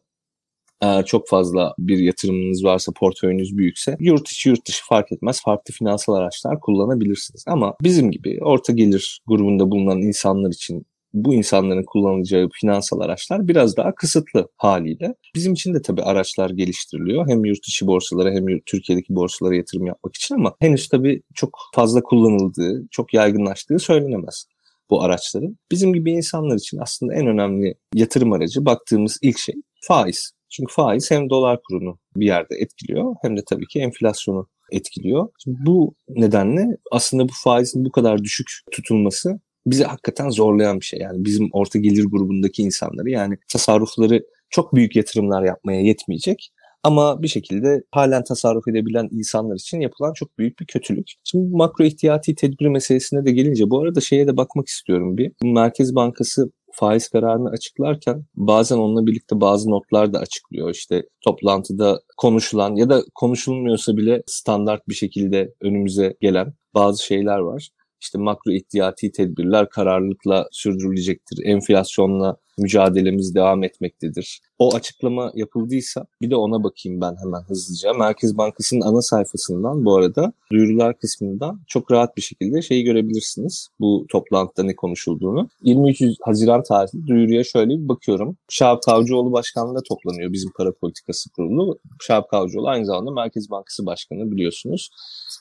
eğer 0.80 1.04
çok 1.04 1.28
fazla 1.28 1.74
bir 1.78 1.98
yatırımınız 1.98 2.64
varsa, 2.64 2.92
portföyünüz 2.92 3.56
büyükse 3.56 3.96
yurt 4.00 4.28
içi 4.28 4.48
yurt 4.48 4.68
dışı 4.68 4.84
fark 4.86 5.12
etmez 5.12 5.42
farklı 5.44 5.74
finansal 5.74 6.14
araçlar 6.14 6.60
kullanabilirsiniz. 6.60 7.44
Ama 7.46 7.74
bizim 7.82 8.10
gibi 8.10 8.38
orta 8.42 8.72
gelir 8.72 9.20
grubunda 9.26 9.70
bulunan 9.70 10.02
insanlar 10.02 10.50
için 10.50 10.86
bu 11.14 11.34
insanların 11.34 11.84
kullanacağı 11.86 12.48
finansal 12.60 13.00
araçlar 13.00 13.48
biraz 13.48 13.76
daha 13.76 13.94
kısıtlı 13.94 14.48
haliyle. 14.56 15.14
Bizim 15.34 15.52
için 15.52 15.74
de 15.74 15.82
tabii 15.82 16.02
araçlar 16.02 16.50
geliştiriliyor. 16.50 17.28
Hem 17.28 17.44
yurt 17.44 17.68
içi 17.68 17.86
borsalara 17.86 18.30
hem 18.30 18.46
Türkiye'deki 18.66 19.14
borsalara 19.14 19.56
yatırım 19.56 19.86
yapmak 19.86 20.16
için 20.16 20.34
ama 20.34 20.54
henüz 20.60 20.88
tabii 20.88 21.22
çok 21.34 21.58
fazla 21.74 22.00
kullanıldığı, 22.02 22.86
çok 22.90 23.14
yaygınlaştığı 23.14 23.78
söylenemez 23.78 24.46
bu 24.90 25.02
araçların. 25.02 25.56
Bizim 25.70 25.92
gibi 25.92 26.12
insanlar 26.12 26.56
için 26.56 26.78
aslında 26.78 27.14
en 27.14 27.26
önemli 27.26 27.74
yatırım 27.94 28.32
aracı 28.32 28.64
baktığımız 28.64 29.18
ilk 29.22 29.38
şey 29.38 29.54
faiz. 29.82 30.32
Çünkü 30.48 30.74
faiz 30.74 31.10
hem 31.10 31.30
dolar 31.30 31.58
kurunu 31.68 31.98
bir 32.16 32.26
yerde 32.26 32.56
etkiliyor 32.56 33.14
hem 33.22 33.36
de 33.36 33.40
tabii 33.46 33.66
ki 33.66 33.80
enflasyonu 33.80 34.48
etkiliyor. 34.72 35.28
Şimdi 35.44 35.58
bu 35.66 35.94
nedenle 36.08 36.66
aslında 36.90 37.24
bu 37.24 37.32
faizin 37.44 37.84
bu 37.84 37.90
kadar 37.90 38.24
düşük 38.24 38.46
tutulması 38.72 39.40
bizi 39.66 39.84
hakikaten 39.84 40.30
zorlayan 40.30 40.80
bir 40.80 40.84
şey. 40.84 41.00
Yani 41.00 41.24
bizim 41.24 41.48
orta 41.52 41.78
gelir 41.78 42.04
grubundaki 42.04 42.62
insanları 42.62 43.10
yani 43.10 43.36
tasarrufları 43.48 44.22
çok 44.50 44.74
büyük 44.74 44.96
yatırımlar 44.96 45.42
yapmaya 45.42 45.80
yetmeyecek. 45.80 46.50
Ama 46.82 47.22
bir 47.22 47.28
şekilde 47.28 47.82
halen 47.90 48.24
tasarruf 48.24 48.68
edebilen 48.68 49.08
insanlar 49.12 49.54
için 49.54 49.80
yapılan 49.80 50.12
çok 50.12 50.38
büyük 50.38 50.60
bir 50.60 50.66
kötülük. 50.66 51.06
Şimdi 51.24 51.56
makro 51.56 51.84
ihtiyati 51.84 52.34
tedbir 52.34 52.66
meselesine 52.66 53.24
de 53.24 53.30
gelince 53.32 53.70
bu 53.70 53.80
arada 53.82 54.00
şeye 54.00 54.26
de 54.26 54.36
bakmak 54.36 54.68
istiyorum 54.68 55.16
bir. 55.16 55.32
Merkez 55.42 55.94
Bankası 55.94 56.50
faiz 56.72 57.08
kararını 57.08 57.50
açıklarken 57.50 58.24
bazen 58.34 58.76
onunla 58.76 59.06
birlikte 59.06 59.40
bazı 59.40 59.70
notlar 59.70 60.12
da 60.12 60.18
açıklıyor. 60.18 60.70
İşte 60.70 61.02
toplantıda 61.24 62.00
konuşulan 62.16 62.76
ya 62.76 62.90
da 62.90 63.02
konuşulmuyorsa 63.14 63.96
bile 63.96 64.22
standart 64.26 64.88
bir 64.88 64.94
şekilde 64.94 65.54
önümüze 65.60 66.16
gelen 66.20 66.54
bazı 66.74 67.04
şeyler 67.04 67.38
var 67.38 67.70
işte 68.00 68.18
makro 68.18 68.52
ihtiyati 68.52 69.12
tedbirler 69.12 69.68
kararlılıkla 69.70 70.48
sürdürülecektir. 70.52 71.38
Enflasyonla 71.44 72.36
mücadelemiz 72.60 73.34
devam 73.34 73.64
etmektedir. 73.64 74.40
O 74.58 74.74
açıklama 74.74 75.32
yapıldıysa 75.34 76.06
bir 76.22 76.30
de 76.30 76.36
ona 76.36 76.64
bakayım 76.64 77.00
ben 77.00 77.16
hemen 77.24 77.42
hızlıca. 77.48 77.92
Merkez 77.92 78.38
Bankası'nın 78.38 78.80
ana 78.80 79.02
sayfasından 79.02 79.84
bu 79.84 79.96
arada 79.96 80.32
duyurular 80.52 80.98
kısmından 80.98 81.60
çok 81.66 81.92
rahat 81.92 82.16
bir 82.16 82.22
şekilde 82.22 82.62
şeyi 82.62 82.84
görebilirsiniz. 82.84 83.68
Bu 83.80 84.06
toplantıda 84.10 84.66
ne 84.66 84.76
konuşulduğunu. 84.76 85.48
23 85.62 86.02
Haziran 86.22 86.62
tarihli 86.62 87.06
duyuruya 87.06 87.44
şöyle 87.44 87.70
bir 87.70 87.88
bakıyorum. 87.88 88.36
Şahap 88.48 88.82
Kavcıoğlu 88.82 89.32
Başkanlığı'nda 89.32 89.82
toplanıyor 89.88 90.32
bizim 90.32 90.50
para 90.56 90.72
politikası 90.72 91.30
kurulu. 91.30 91.78
Şahap 92.00 92.30
Kavcıoğlu 92.30 92.68
aynı 92.68 92.86
zamanda 92.86 93.10
Merkez 93.10 93.50
Bankası 93.50 93.86
Başkanı 93.86 94.30
biliyorsunuz. 94.30 94.90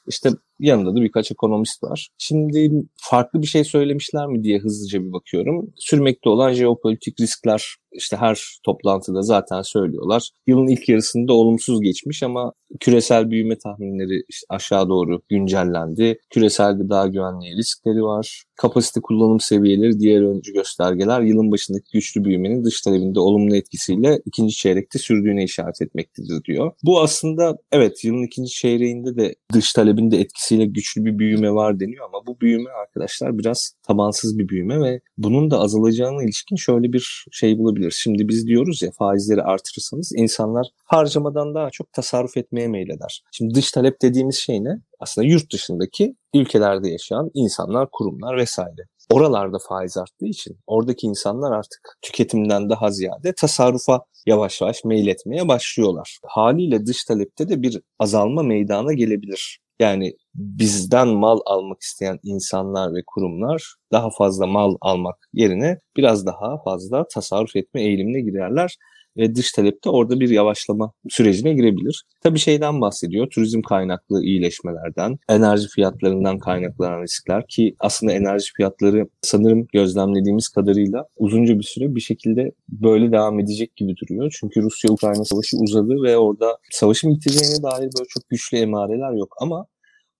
İşte 0.07 0.29
yanında 0.59 0.95
da 0.95 1.01
birkaç 1.01 1.31
ekonomist 1.31 1.83
var. 1.83 2.09
Şimdi 2.17 2.71
farklı 2.95 3.41
bir 3.41 3.47
şey 3.47 3.63
söylemişler 3.63 4.27
mi 4.27 4.43
diye 4.43 4.59
hızlıca 4.59 5.03
bir 5.03 5.13
bakıyorum. 5.13 5.73
Sürmekte 5.75 6.29
olan 6.29 6.53
jeopolitik 6.53 7.08
riskler 7.19 7.63
işte 7.93 8.17
her 8.17 8.60
toplantıda 8.65 9.22
zaten 9.22 9.62
söylüyorlar. 9.62 10.29
Yılın 10.48 10.67
ilk 10.67 10.89
yarısında 10.89 11.34
olumsuz 11.34 11.81
geçmiş 11.81 12.24
ama 12.24 12.53
küresel 12.79 13.31
büyüme 13.31 13.58
tahminleri 13.58 14.24
işte 14.29 14.46
aşağı 14.50 14.89
doğru 14.89 15.22
güncellendi. 15.29 16.19
Küresel 16.29 16.77
gıda 16.77 17.08
güvenliği 17.08 17.55
riskleri 17.55 18.03
var. 18.03 18.43
Kapasite 18.55 19.01
kullanım 19.01 19.39
seviyeleri 19.39 20.00
diğer 20.00 20.22
öncü 20.22 20.53
göstergeler 20.53 21.22
yılın 21.22 21.51
başındaki 21.51 21.91
güçlü 21.93 22.25
büyümenin 22.25 22.63
dış 22.63 22.81
talebinde 22.81 23.19
olumlu 23.19 23.55
etkisiyle 23.55 24.22
ikinci 24.25 24.55
çeyrekte 24.55 25.00
sürdüğüne 25.00 25.43
işaret 25.43 25.81
etmektedir 25.81 26.43
diyor. 26.43 26.72
Bu 26.84 27.01
aslında 27.01 27.58
evet 27.72 28.03
yılın 28.03 28.24
ikinci 28.24 28.51
çeyreğinde 28.51 29.15
de 29.15 29.36
dış 29.53 29.74
talebinde 29.74 30.17
etkisiyle 30.17 30.65
güçlü 30.65 31.05
bir 31.05 31.19
büyüme 31.19 31.51
var 31.51 31.79
deniyor 31.79 32.05
ama 32.05 32.27
bu 32.27 32.39
büyüme 32.41 32.69
arkadaşlar 32.69 33.38
biraz 33.38 33.74
tabansız 33.88 34.39
bir 34.39 34.50
büyüme 34.50 34.79
ve 34.79 35.00
bunun 35.17 35.51
da 35.51 35.60
azalacağına 35.60 36.24
ilişkin 36.24 36.55
şöyle 36.55 36.93
bir 36.93 37.25
şey 37.31 37.58
bulabilir. 37.79 37.91
Şimdi 37.91 38.27
biz 38.27 38.48
diyoruz 38.48 38.81
ya 38.81 38.91
faizleri 38.91 39.41
artırırsanız 39.41 40.12
insanlar 40.15 40.67
harcamadan 40.86 41.55
daha 41.55 41.69
çok 41.69 41.93
tasarruf 41.93 42.38
etmeye 42.38 42.67
meyleder. 42.67 43.24
Şimdi 43.31 43.55
dış 43.55 43.71
talep 43.71 44.01
dediğimiz 44.01 44.36
şey 44.36 44.63
ne? 44.63 44.81
Aslında 45.00 45.27
yurt 45.27 45.53
dışındaki 45.53 46.15
ülkelerde 46.33 46.89
yaşayan 46.89 47.29
insanlar, 47.33 47.88
kurumlar 47.91 48.38
vesaire. 48.38 48.81
Oralarda 49.12 49.57
faiz 49.69 49.98
arttığı 49.98 50.25
için 50.25 50.57
oradaki 50.67 51.07
insanlar 51.07 51.51
artık 51.51 51.98
tüketimden 52.01 52.69
daha 52.69 52.91
ziyade 52.91 53.33
tasarrufa 53.38 54.01
yavaş 54.25 54.62
yavaş 54.62 54.83
meyletmeye 54.86 55.48
başlıyorlar. 55.48 56.19
Haliyle 56.25 56.86
dış 56.86 57.03
talepte 57.03 57.50
de 57.50 57.62
bir 57.62 57.81
azalma 58.00 58.43
meydana 58.43 58.93
gelebilir. 58.93 59.59
Yani 59.79 60.13
bizden 60.36 61.07
mal 61.07 61.39
almak 61.45 61.81
isteyen 61.81 62.19
insanlar 62.24 62.93
ve 62.95 63.00
kurumlar 63.07 63.75
daha 63.91 64.09
fazla 64.17 64.48
mal 64.48 64.75
almak 64.81 65.15
yerine 65.33 65.79
biraz 65.98 66.25
daha 66.25 66.57
fazla 66.63 67.07
tasarruf 67.13 67.55
etme 67.55 67.81
eğilimine 67.83 68.21
girerler. 68.21 68.77
Ve 69.17 69.35
dış 69.35 69.51
talepte 69.51 69.89
orada 69.89 70.19
bir 70.19 70.29
yavaşlama 70.29 70.91
sürecine 71.09 71.53
girebilir. 71.53 72.03
Tabii 72.23 72.39
şeyden 72.39 72.81
bahsediyor. 72.81 73.27
Turizm 73.29 73.61
kaynaklı 73.61 74.23
iyileşmelerden, 74.23 75.17
enerji 75.29 75.67
fiyatlarından 75.67 76.39
kaynaklanan 76.39 77.01
riskler 77.01 77.47
ki 77.47 77.75
aslında 77.79 78.11
enerji 78.11 78.53
fiyatları 78.57 79.07
sanırım 79.21 79.67
gözlemlediğimiz 79.73 80.47
kadarıyla 80.49 81.05
uzunca 81.17 81.59
bir 81.59 81.63
süre 81.63 81.95
bir 81.95 82.01
şekilde 82.01 82.51
böyle 82.69 83.11
devam 83.11 83.39
edecek 83.39 83.75
gibi 83.75 83.95
duruyor. 83.97 84.37
Çünkü 84.39 84.61
Rusya-Ukrayna 84.61 85.25
savaşı 85.25 85.57
uzadı 85.57 86.03
ve 86.03 86.17
orada 86.17 86.57
savaşın 86.71 87.15
biteceğine 87.15 87.63
dair 87.63 87.89
böyle 87.97 88.07
çok 88.09 88.29
güçlü 88.29 88.57
emareler 88.57 89.13
yok 89.13 89.35
ama 89.41 89.65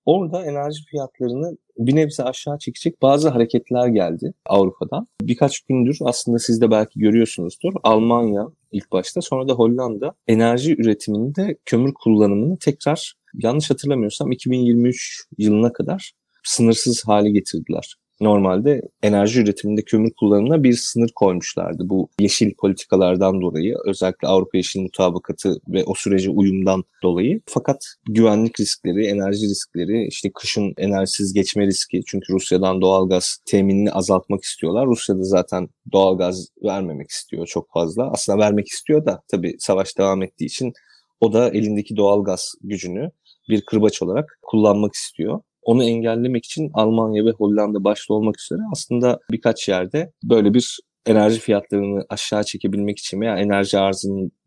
Orada 0.10 0.46
enerji 0.46 0.84
fiyatlarını 0.86 1.58
bir 1.78 1.96
nebze 1.96 2.24
aşağı 2.24 2.58
çekecek 2.58 3.02
bazı 3.02 3.30
hareketler 3.30 3.88
geldi 3.88 4.34
Avrupa'dan. 4.46 5.08
Birkaç 5.22 5.60
gündür 5.60 5.98
aslında 6.02 6.40
siz 6.40 6.62
de 6.62 6.72
belki 6.72 7.00
görüyorsunuzdur. 7.00 7.74
Almanya 7.84 8.48
ilk 8.72 8.92
başta 8.92 9.22
sonra 9.22 9.48
da 9.48 9.54
Hollanda 9.54 10.14
enerji 10.28 10.76
üretiminde 10.82 11.58
kömür 11.66 11.94
kullanımını 11.94 12.58
tekrar 12.58 13.14
yanlış 13.34 13.70
hatırlamıyorsam 13.70 14.32
2023 14.32 15.24
yılına 15.38 15.74
kadar 15.74 16.12
sınırsız 16.44 17.04
hale 17.08 17.30
getirdiler 17.30 17.96
normalde 18.22 18.82
enerji 19.04 19.42
üretiminde 19.42 19.82
kömür 19.82 20.12
kullanımına 20.20 20.64
bir 20.64 20.74
sınır 20.74 21.10
koymuşlardı. 21.16 21.90
Bu 21.90 22.10
yeşil 22.20 22.54
politikalardan 22.54 23.42
dolayı 23.42 23.76
özellikle 23.86 24.28
Avrupa 24.28 24.58
Yeşil 24.58 24.82
Mutabakatı 24.82 25.56
ve 25.68 25.84
o 25.84 25.94
sürece 25.94 26.30
uyumdan 26.30 26.84
dolayı. 27.04 27.42
Fakat 27.46 27.86
güvenlik 28.06 28.60
riskleri, 28.60 29.06
enerji 29.06 29.48
riskleri, 29.48 30.08
işte 30.08 30.32
kışın 30.36 30.74
enerjisiz 30.78 31.34
geçme 31.34 31.66
riski 31.66 32.02
çünkü 32.08 32.34
Rusya'dan 32.34 32.82
doğalgaz 32.82 33.38
teminini 33.46 33.92
azaltmak 33.92 34.44
istiyorlar. 34.44 34.88
Rusya 34.88 35.18
da 35.18 35.24
zaten 35.24 35.70
doğalgaz 35.92 36.48
vermemek 36.64 37.10
istiyor 37.10 37.48
çok 37.48 37.70
fazla. 37.74 38.12
Aslında 38.12 38.40
vermek 38.40 38.68
istiyor 38.68 39.06
da 39.06 39.22
tabii 39.28 39.56
savaş 39.60 39.98
devam 39.98 40.24
ettiği 40.24 40.46
için 40.46 40.74
o 41.22 41.34
da 41.34 41.50
elindeki 41.50 41.96
doğalgaz 41.98 42.54
gücünü 42.62 43.12
bir 43.50 43.62
kırbaç 43.62 44.02
olarak 44.02 44.40
kullanmak 44.42 44.94
istiyor. 44.94 45.42
Onu 45.70 45.84
engellemek 45.84 46.46
için 46.46 46.72
Almanya 46.74 47.26
ve 47.26 47.32
Hollanda 47.32 47.84
başta 47.84 48.14
olmak 48.14 48.42
üzere 48.42 48.60
aslında 48.72 49.20
birkaç 49.32 49.70
yerde 49.70 50.12
böyle 50.24 50.54
bir 50.54 50.80
enerji 51.06 51.40
fiyatlarını 51.40 52.06
aşağı 52.10 52.44
çekebilmek 52.44 53.00
için 53.00 53.22
veya 53.22 53.38
enerji 53.38 53.80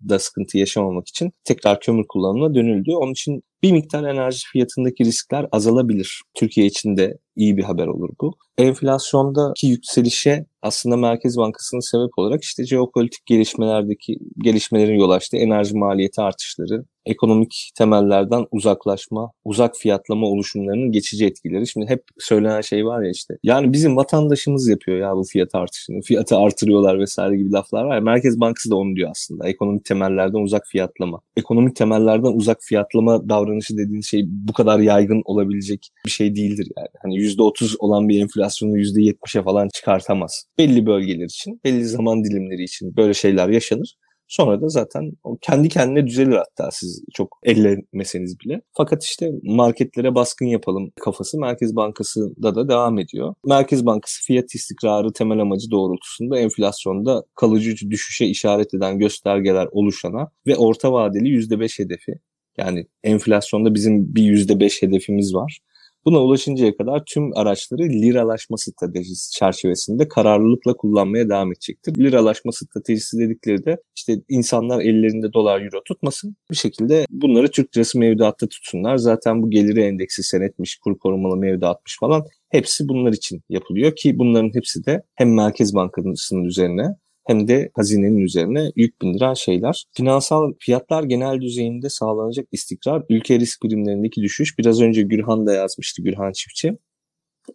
arzında 0.02 0.18
sıkıntı 0.18 0.59
yaşamamak 0.59 1.09
için 1.09 1.32
tekrar 1.44 1.80
kömür 1.80 2.04
kullanımına 2.09 2.54
dönüldü. 2.54 2.92
Onun 2.92 3.12
için 3.12 3.42
bir 3.62 3.73
miktar 3.73 4.04
enerji 4.04 4.47
fiyatındaki 4.52 5.04
riskler 5.04 5.47
azalabilir. 5.52 6.23
Türkiye 6.35 6.66
için 6.66 6.97
de 6.97 7.18
iyi 7.37 7.56
bir 7.56 7.62
haber 7.62 7.87
olur 7.87 8.11
bu. 8.21 8.32
Enflasyondaki 8.59 9.66
yükselişe 9.66 10.47
aslında 10.62 10.97
Merkez 10.97 11.37
Bankası'nın 11.37 11.80
sebep 11.80 12.18
olarak 12.18 12.42
işte 12.42 12.66
jeopolitik 12.66 13.26
gelişmelerdeki 13.26 14.18
gelişmelerin 14.44 14.99
yol 14.99 15.11
açtığı 15.11 15.37
enerji 15.37 15.76
maliyeti 15.76 16.21
artışları, 16.21 16.85
ekonomik 17.06 17.71
temellerden 17.78 18.47
uzaklaşma, 18.50 19.32
uzak 19.44 19.76
fiyatlama 19.76 20.26
oluşumlarının 20.26 20.92
geçici 20.92 21.26
etkileri. 21.26 21.66
Şimdi 21.66 21.87
hep 21.87 22.04
söylenen 22.18 22.61
şey 22.61 22.87
var 22.87 23.02
ya 23.02 23.11
işte. 23.11 23.35
Yani 23.42 23.73
bizim 23.73 23.97
vatandaşımız 23.97 24.68
yapıyor 24.68 24.99
ya 24.99 25.16
bu 25.16 25.25
fiyat 25.25 25.54
artışını. 25.54 26.00
Fiyatı 26.00 26.37
artırıyorlar 26.37 26.99
vesaire 26.99 27.37
gibi 27.37 27.52
laflar 27.52 27.85
var 27.85 27.94
ya. 27.94 28.00
Merkez 28.00 28.40
Bankası 28.40 28.71
da 28.71 28.76
onu 28.76 28.97
diyor 28.97 29.11
aslında. 29.11 29.49
Ekonomik 29.49 29.85
temellerden 29.92 30.38
uzak 30.38 30.66
fiyatlama. 30.66 31.20
Ekonomik 31.37 31.76
temellerden 31.76 32.32
uzak 32.32 32.58
fiyatlama 32.61 33.28
davranışı 33.28 33.78
dediğin 33.78 34.00
şey 34.00 34.25
bu 34.26 34.52
kadar 34.52 34.78
yaygın 34.78 35.22
olabilecek 35.25 35.90
bir 36.06 36.11
şey 36.11 36.37
değildir 36.37 36.68
yani. 36.76 36.88
Hani 37.02 37.14
%30 37.14 37.76
olan 37.78 38.08
bir 38.08 38.20
enflasyonu 38.20 38.78
%70'e 38.78 39.42
falan 39.42 39.68
çıkartamaz. 39.75 40.44
Belli 40.58 40.87
bölgeler 40.87 41.25
için, 41.25 41.61
belli 41.64 41.84
zaman 41.84 42.25
dilimleri 42.25 42.62
için 42.62 42.96
böyle 42.96 43.14
şeyler 43.14 43.49
yaşanır. 43.49 43.96
Sonra 44.29 44.61
da 44.61 44.69
zaten 44.69 45.12
kendi 45.41 45.69
kendine 45.69 46.07
düzelir 46.07 46.37
hatta 46.37 46.71
siz 46.71 47.05
çok 47.14 47.38
ellemeseniz 47.43 48.41
bile. 48.41 48.61
Fakat 48.73 49.05
işte 49.05 49.31
marketlere 49.43 50.14
baskın 50.14 50.47
yapalım 50.47 50.93
kafası 51.00 51.38
Merkez 51.38 51.76
Bankası'da 51.76 52.55
da 52.55 52.69
devam 52.69 52.99
ediyor. 52.99 53.35
Merkez 53.47 53.87
Bankası 53.87 54.25
fiyat 54.26 54.55
istikrarı 54.55 55.12
temel 55.12 55.38
amacı 55.38 55.71
doğrultusunda 55.71 56.38
enflasyonda 56.38 57.23
kalıcı 57.35 57.91
düşüşe 57.91 58.26
işaret 58.26 58.75
eden 58.75 58.99
göstergeler 58.99 59.69
oluşana 59.73 60.31
ve 60.47 60.57
orta 60.57 60.93
vadeli 60.93 61.29
%5 61.29 61.79
hedefi 61.79 62.12
yani 62.59 62.87
enflasyonda 63.05 63.75
bizim 63.75 64.14
bir 64.14 64.23
%5 64.23 64.83
hedefimiz 64.83 65.35
var. 65.35 65.59
Buna 66.04 66.23
ulaşıncaya 66.23 66.76
kadar 66.76 67.02
tüm 67.06 67.37
araçları 67.37 67.82
liralaşma 67.82 68.56
stratejisi 68.56 69.30
çerçevesinde 69.30 70.09
kararlılıkla 70.09 70.76
kullanmaya 70.76 71.28
devam 71.28 71.52
edecektir. 71.52 71.94
Liralaşma 71.99 72.52
stratejisi 72.52 73.18
dedikleri 73.18 73.64
de 73.64 73.82
işte 73.97 74.16
insanlar 74.28 74.80
ellerinde 74.80 75.32
dolar 75.32 75.61
euro 75.61 75.82
tutmasın. 75.85 76.37
Bir 76.50 76.56
şekilde 76.56 77.06
bunları 77.11 77.50
Türk 77.50 77.76
lirası 77.76 77.99
mevduatta 77.99 78.49
tutsunlar. 78.49 78.97
Zaten 78.97 79.42
bu 79.42 79.50
geliri 79.50 79.80
endeksi 79.80 80.23
senetmiş, 80.23 80.76
kur 80.76 80.99
korumalı 80.99 81.37
mevduatmış 81.37 81.97
falan 82.00 82.25
hepsi 82.49 82.88
bunlar 82.88 83.12
için 83.12 83.42
yapılıyor 83.49 83.97
ki 83.97 84.18
bunların 84.18 84.54
hepsi 84.54 84.87
de 84.87 85.02
hem 85.14 85.35
Merkez 85.35 85.75
Bankası'nın 85.75 86.44
üzerine 86.44 86.97
hem 87.25 87.49
de 87.49 87.71
hazinenin 87.75 88.19
üzerine 88.19 88.73
yük 88.76 89.02
bindiren 89.02 89.35
şeyler. 89.35 89.85
Finansal 89.93 90.52
fiyatlar 90.59 91.02
genel 91.02 91.41
düzeyinde 91.41 91.88
sağlanacak 91.88 92.49
istikrar, 92.52 93.02
ülke 93.09 93.41
risk 93.41 93.62
birimlerindeki 93.62 94.23
düşüş. 94.23 94.59
Biraz 94.59 94.81
önce 94.81 95.02
Gürhan 95.02 95.47
da 95.47 95.55
yazmıştı 95.55 96.02
Gürhan 96.02 96.33
Çiftçi. 96.33 96.79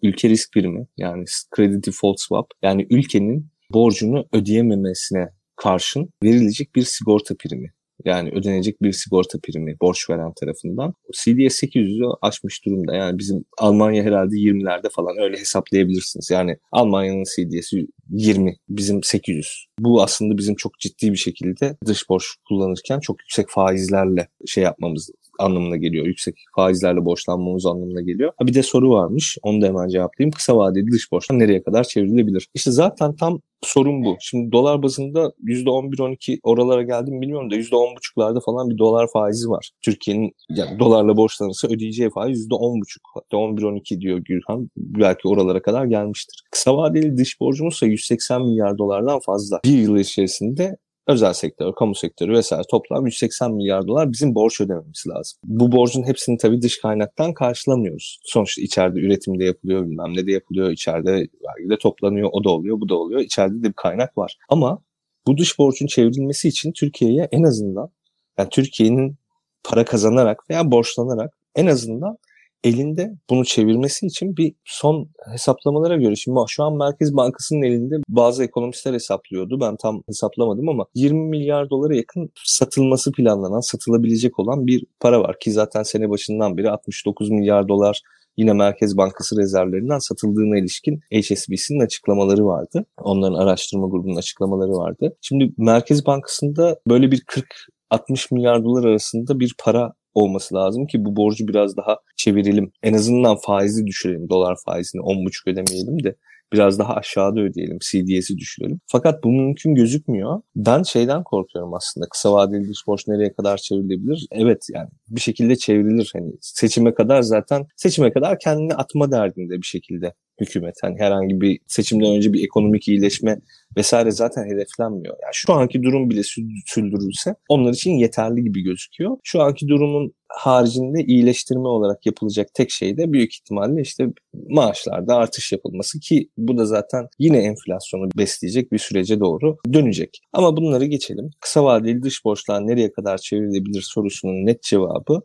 Ülke 0.04 0.30
risk 0.30 0.56
birimi 0.56 0.88
yani 0.98 1.26
credit 1.56 1.88
default 1.88 2.20
swap 2.20 2.52
yani 2.62 2.88
ülkenin 2.90 3.50
borcunu 3.70 4.26
ödeyememesine 4.34 5.30
karşın 5.56 6.10
verilecek 6.24 6.76
bir 6.76 6.84
sigorta 6.84 7.36
primi. 7.40 7.74
Yani 8.06 8.30
ödenecek 8.30 8.82
bir 8.82 8.92
sigorta 8.92 9.40
primi 9.44 9.80
borç 9.82 10.10
veren 10.10 10.34
tarafından. 10.34 10.94
CDS 11.14 11.64
800'ü 11.64 12.18
aşmış 12.22 12.66
durumda. 12.66 12.96
Yani 12.96 13.20
bizim 13.20 13.46
Almanya 13.58 14.04
herhalde 14.04 14.36
20'lerde 14.36 14.90
falan 14.90 15.18
öyle 15.18 15.38
hesaplayabilirsiniz. 15.38 16.32
Yani 16.32 16.58
Almanya'nın 16.72 17.24
CDS'i 17.24 17.88
20, 18.10 18.56
bizim 18.70 19.04
800. 19.04 19.66
Bu 19.80 20.04
aslında 20.04 20.38
bizim 20.38 20.56
çok 20.56 20.80
ciddi 20.80 21.12
bir 21.12 21.18
şekilde 21.18 21.78
dış 21.86 22.10
borç 22.10 22.26
kullanırken 22.48 23.00
çok 23.00 23.22
yüksek 23.22 23.50
faizlerle 23.50 24.28
şey 24.46 24.64
yapmamız 24.64 25.10
anlamına 25.40 25.76
geliyor. 25.76 26.06
Yüksek 26.06 26.36
faizlerle 26.56 27.06
borçlanmamız 27.06 27.66
anlamına 27.66 28.02
geliyor. 28.02 28.32
Ha 28.38 28.48
bir 28.48 28.54
de 28.54 28.64
soru 28.64 28.90
varmış. 28.90 29.38
Onu 29.44 29.62
da 29.62 29.66
hemen 29.66 29.88
cevaplayayım. 29.88 30.32
Kısa 30.32 30.58
vadeli 30.58 30.92
dış 30.92 31.12
borçlar 31.12 31.40
nereye 31.40 31.64
kadar 31.64 31.84
çevrilebilir? 31.84 32.48
İşte 32.54 32.72
zaten 32.72 33.16
tam 33.16 33.40
sorun 33.62 34.06
bu. 34.06 34.16
Şimdi 34.20 34.52
dolar 34.52 34.84
bazında 34.84 35.34
%11-12 35.44 36.40
oralara 36.44 36.82
geldim 36.82 37.22
bilmiyorum 37.22 37.52
da 37.52 37.56
%10,5'larda 37.56 38.44
falan 38.46 38.70
bir 38.70 38.78
dolar 38.78 39.08
faizi 39.14 39.50
var. 39.50 39.72
Türkiye'nin 39.82 40.32
yani 40.50 40.80
dolarla 40.80 41.18
borçlanırsa 41.18 41.68
ödeyeceği 41.68 42.10
faiz 42.10 42.48
%10,5 42.48 42.82
hatta 43.14 43.38
11-12 43.38 44.02
diyor 44.02 44.18
Gürhan. 44.18 44.70
Belki 44.78 45.28
oralara 45.28 45.62
kadar 45.62 45.86
gelmiştir. 45.86 46.44
Kısa 46.52 46.78
vadeli 46.78 47.18
dış 47.18 47.40
borcumuzsa 47.40 47.86
180 47.86 48.42
milyar 48.42 48.78
dolardan 48.78 49.20
fazla. 49.20 49.60
Bir 49.66 49.78
yıl 49.78 49.98
içerisinde 49.98 50.78
özel 51.08 51.34
sektör, 51.34 51.74
kamu 51.76 51.96
sektörü 51.96 52.34
vesaire 52.34 52.64
toplam 52.72 53.06
180 53.06 53.54
milyar 53.54 53.88
dolar 53.88 54.12
bizim 54.12 54.36
borç 54.36 54.62
ödememiz 54.62 55.04
lazım. 55.08 55.40
Bu 55.44 55.72
borcun 55.72 56.04
hepsini 56.04 56.38
tabii 56.38 56.62
dış 56.62 56.82
kaynaktan 56.82 57.34
karşılamıyoruz. 57.34 58.20
Sonuçta 58.24 58.62
içeride 58.62 59.00
üretimde 59.00 59.46
yapılıyor, 59.46 59.86
bilmem 59.86 60.14
ne 60.14 60.28
de 60.28 60.32
yapılıyor, 60.32 60.72
içeride 60.72 61.12
vergide 61.48 61.78
toplanıyor, 61.82 62.30
o 62.32 62.44
da 62.44 62.50
oluyor, 62.50 62.82
bu 62.82 62.90
da 62.90 62.96
oluyor. 62.96 63.22
İçeride 63.22 63.64
de 63.64 63.68
bir 63.68 63.74
kaynak 63.74 64.18
var. 64.18 64.38
Ama 64.50 64.84
bu 65.28 65.38
dış 65.38 65.60
borcun 65.60 65.88
çevrilmesi 65.88 66.48
için 66.48 66.72
Türkiye'ye 66.72 67.28
en 67.32 67.44
azından 67.44 67.90
yani 68.38 68.50
Türkiye'nin 68.50 69.18
para 69.64 69.86
kazanarak 69.86 70.50
veya 70.50 70.72
borçlanarak 70.72 71.34
en 71.56 71.68
azından 71.68 72.18
elinde 72.64 73.12
bunu 73.30 73.46
çevirmesi 73.46 74.06
için 74.06 74.38
bir 74.38 74.54
son 74.66 75.10
hesaplamalara 75.32 75.96
göre 75.96 76.16
şimdi 76.16 76.40
şu 76.48 76.64
an 76.64 76.78
Merkez 76.78 77.16
Bankası'nın 77.16 77.62
elinde 77.62 77.96
bazı 78.10 78.44
ekonomistler 78.44 78.94
hesaplıyordu. 78.94 79.60
Ben 79.60 79.76
tam 79.76 80.04
hesaplamadım 80.08 80.70
ama 80.70 80.86
20 80.96 81.30
milyar 81.30 81.70
dolara 81.70 81.96
yakın 81.96 82.30
satılması 82.46 83.12
planlanan, 83.12 83.60
satılabilecek 83.60 84.40
olan 84.40 84.68
bir 84.68 84.86
para 85.00 85.22
var 85.22 85.40
ki 85.40 85.52
zaten 85.52 85.84
sene 85.84 86.10
başından 86.10 86.58
beri 86.58 86.70
69 86.70 87.30
milyar 87.30 87.68
dolar 87.68 88.02
yine 88.38 88.54
Merkez 88.54 88.98
Bankası 88.98 89.38
rezervlerinden 89.38 90.00
satıldığına 90.00 90.58
ilişkin 90.58 91.00
HSBC'nin 91.14 91.86
açıklamaları 91.86 92.46
vardı. 92.46 92.86
Onların 92.98 93.36
araştırma 93.36 93.88
grubunun 93.88 94.16
açıklamaları 94.16 94.72
vardı. 94.72 95.16
Şimdi 95.22 95.54
Merkez 95.58 96.06
Bankası'nda 96.06 96.80
böyle 96.88 97.12
bir 97.12 97.24
40 97.28 97.46
60 97.90 98.32
milyar 98.32 98.64
dolar 98.64 98.84
arasında 98.84 99.40
bir 99.40 99.56
para 99.60 99.94
olması 100.18 100.56
lazım 100.56 100.88
ki 100.88 101.06
bu 101.06 101.16
borcu 101.16 101.48
biraz 101.48 101.78
daha 101.78 101.98
çevirelim. 102.18 102.72
En 102.84 102.94
azından 102.94 103.38
faizi 103.46 103.88
düşürelim. 103.88 104.30
Dolar 104.30 104.58
faizini 104.66 105.02
10,5 105.02 105.52
ödemeyelim 105.52 106.04
de 106.04 106.16
Biraz 106.54 106.80
daha 106.80 106.96
aşağıda 106.96 107.40
ödeyelim. 107.40 107.78
CDS'i 107.80 108.38
düşürelim. 108.38 108.80
Fakat 108.88 109.24
bu 109.24 109.32
mümkün 109.32 109.76
gözükmüyor. 109.76 110.42
Ben 110.56 110.84
şeyden 110.84 111.24
korkuyorum 111.24 111.74
aslında. 111.74 112.08
Kısa 112.10 112.34
vadeli 112.34 112.70
dış 112.70 112.88
borç 112.88 113.08
nereye 113.08 113.34
kadar 113.34 113.58
çevrilebilir? 113.58 114.28
Evet 114.32 114.68
yani 114.74 114.90
bir 115.10 115.22
şekilde 115.22 115.56
çevrilir. 115.56 116.10
Hani 116.14 116.32
seçime 116.42 116.94
kadar 116.94 117.22
zaten 117.22 117.68
seçime 117.76 118.12
kadar 118.12 118.40
kendini 118.40 118.74
atma 118.74 119.12
derdinde 119.12 119.58
bir 119.58 119.66
şekilde 119.66 120.14
hükümet. 120.42 120.76
Hani 120.82 121.00
herhangi 121.00 121.42
bir 121.42 121.60
seçimden 121.68 122.16
önce 122.16 122.34
bir 122.34 122.44
ekonomik 122.44 122.88
iyileşme 122.88 123.40
vesaire 123.78 124.12
zaten 124.12 124.46
hedeflenmiyor. 124.46 125.16
Yani 125.24 125.32
şu 125.34 125.54
anki 125.54 125.84
durum 125.84 126.10
bile 126.10 126.22
sürdürülse 126.66 127.36
onlar 127.50 127.74
için 127.74 127.92
yeterli 127.92 128.44
gibi 128.44 128.64
gözüküyor. 128.64 129.18
Şu 129.24 129.42
anki 129.42 129.68
durumun 129.68 130.14
haricinde 130.30 131.04
iyileştirme 131.04 131.68
olarak 131.68 132.06
yapılacak 132.06 132.48
tek 132.54 132.72
şey 132.72 132.98
de 132.98 133.14
büyük 133.14 133.34
ihtimalle 133.34 133.82
işte 133.82 134.08
maaşlarda 134.50 135.16
artış 135.16 135.52
yapılması 135.52 136.00
ki 136.00 136.30
bu 136.38 136.58
da 136.58 136.66
zaten 136.66 137.08
yine 137.20 137.38
enflasyonu 137.38 138.10
besleyecek 138.18 138.72
bir 138.72 138.78
sürece 138.78 139.20
doğru 139.20 139.58
dönecek. 139.74 140.22
Ama 140.34 140.58
bunları 140.58 140.86
geçelim. 140.86 141.30
Kısa 141.40 141.64
vadeli 141.64 142.04
dış 142.04 142.26
borçlar 142.26 142.68
nereye 142.68 142.92
kadar 142.92 143.18
çevrilebilir 143.18 143.82
sorusunun 143.82 144.46
net 144.46 144.64
cevabı 144.64 145.22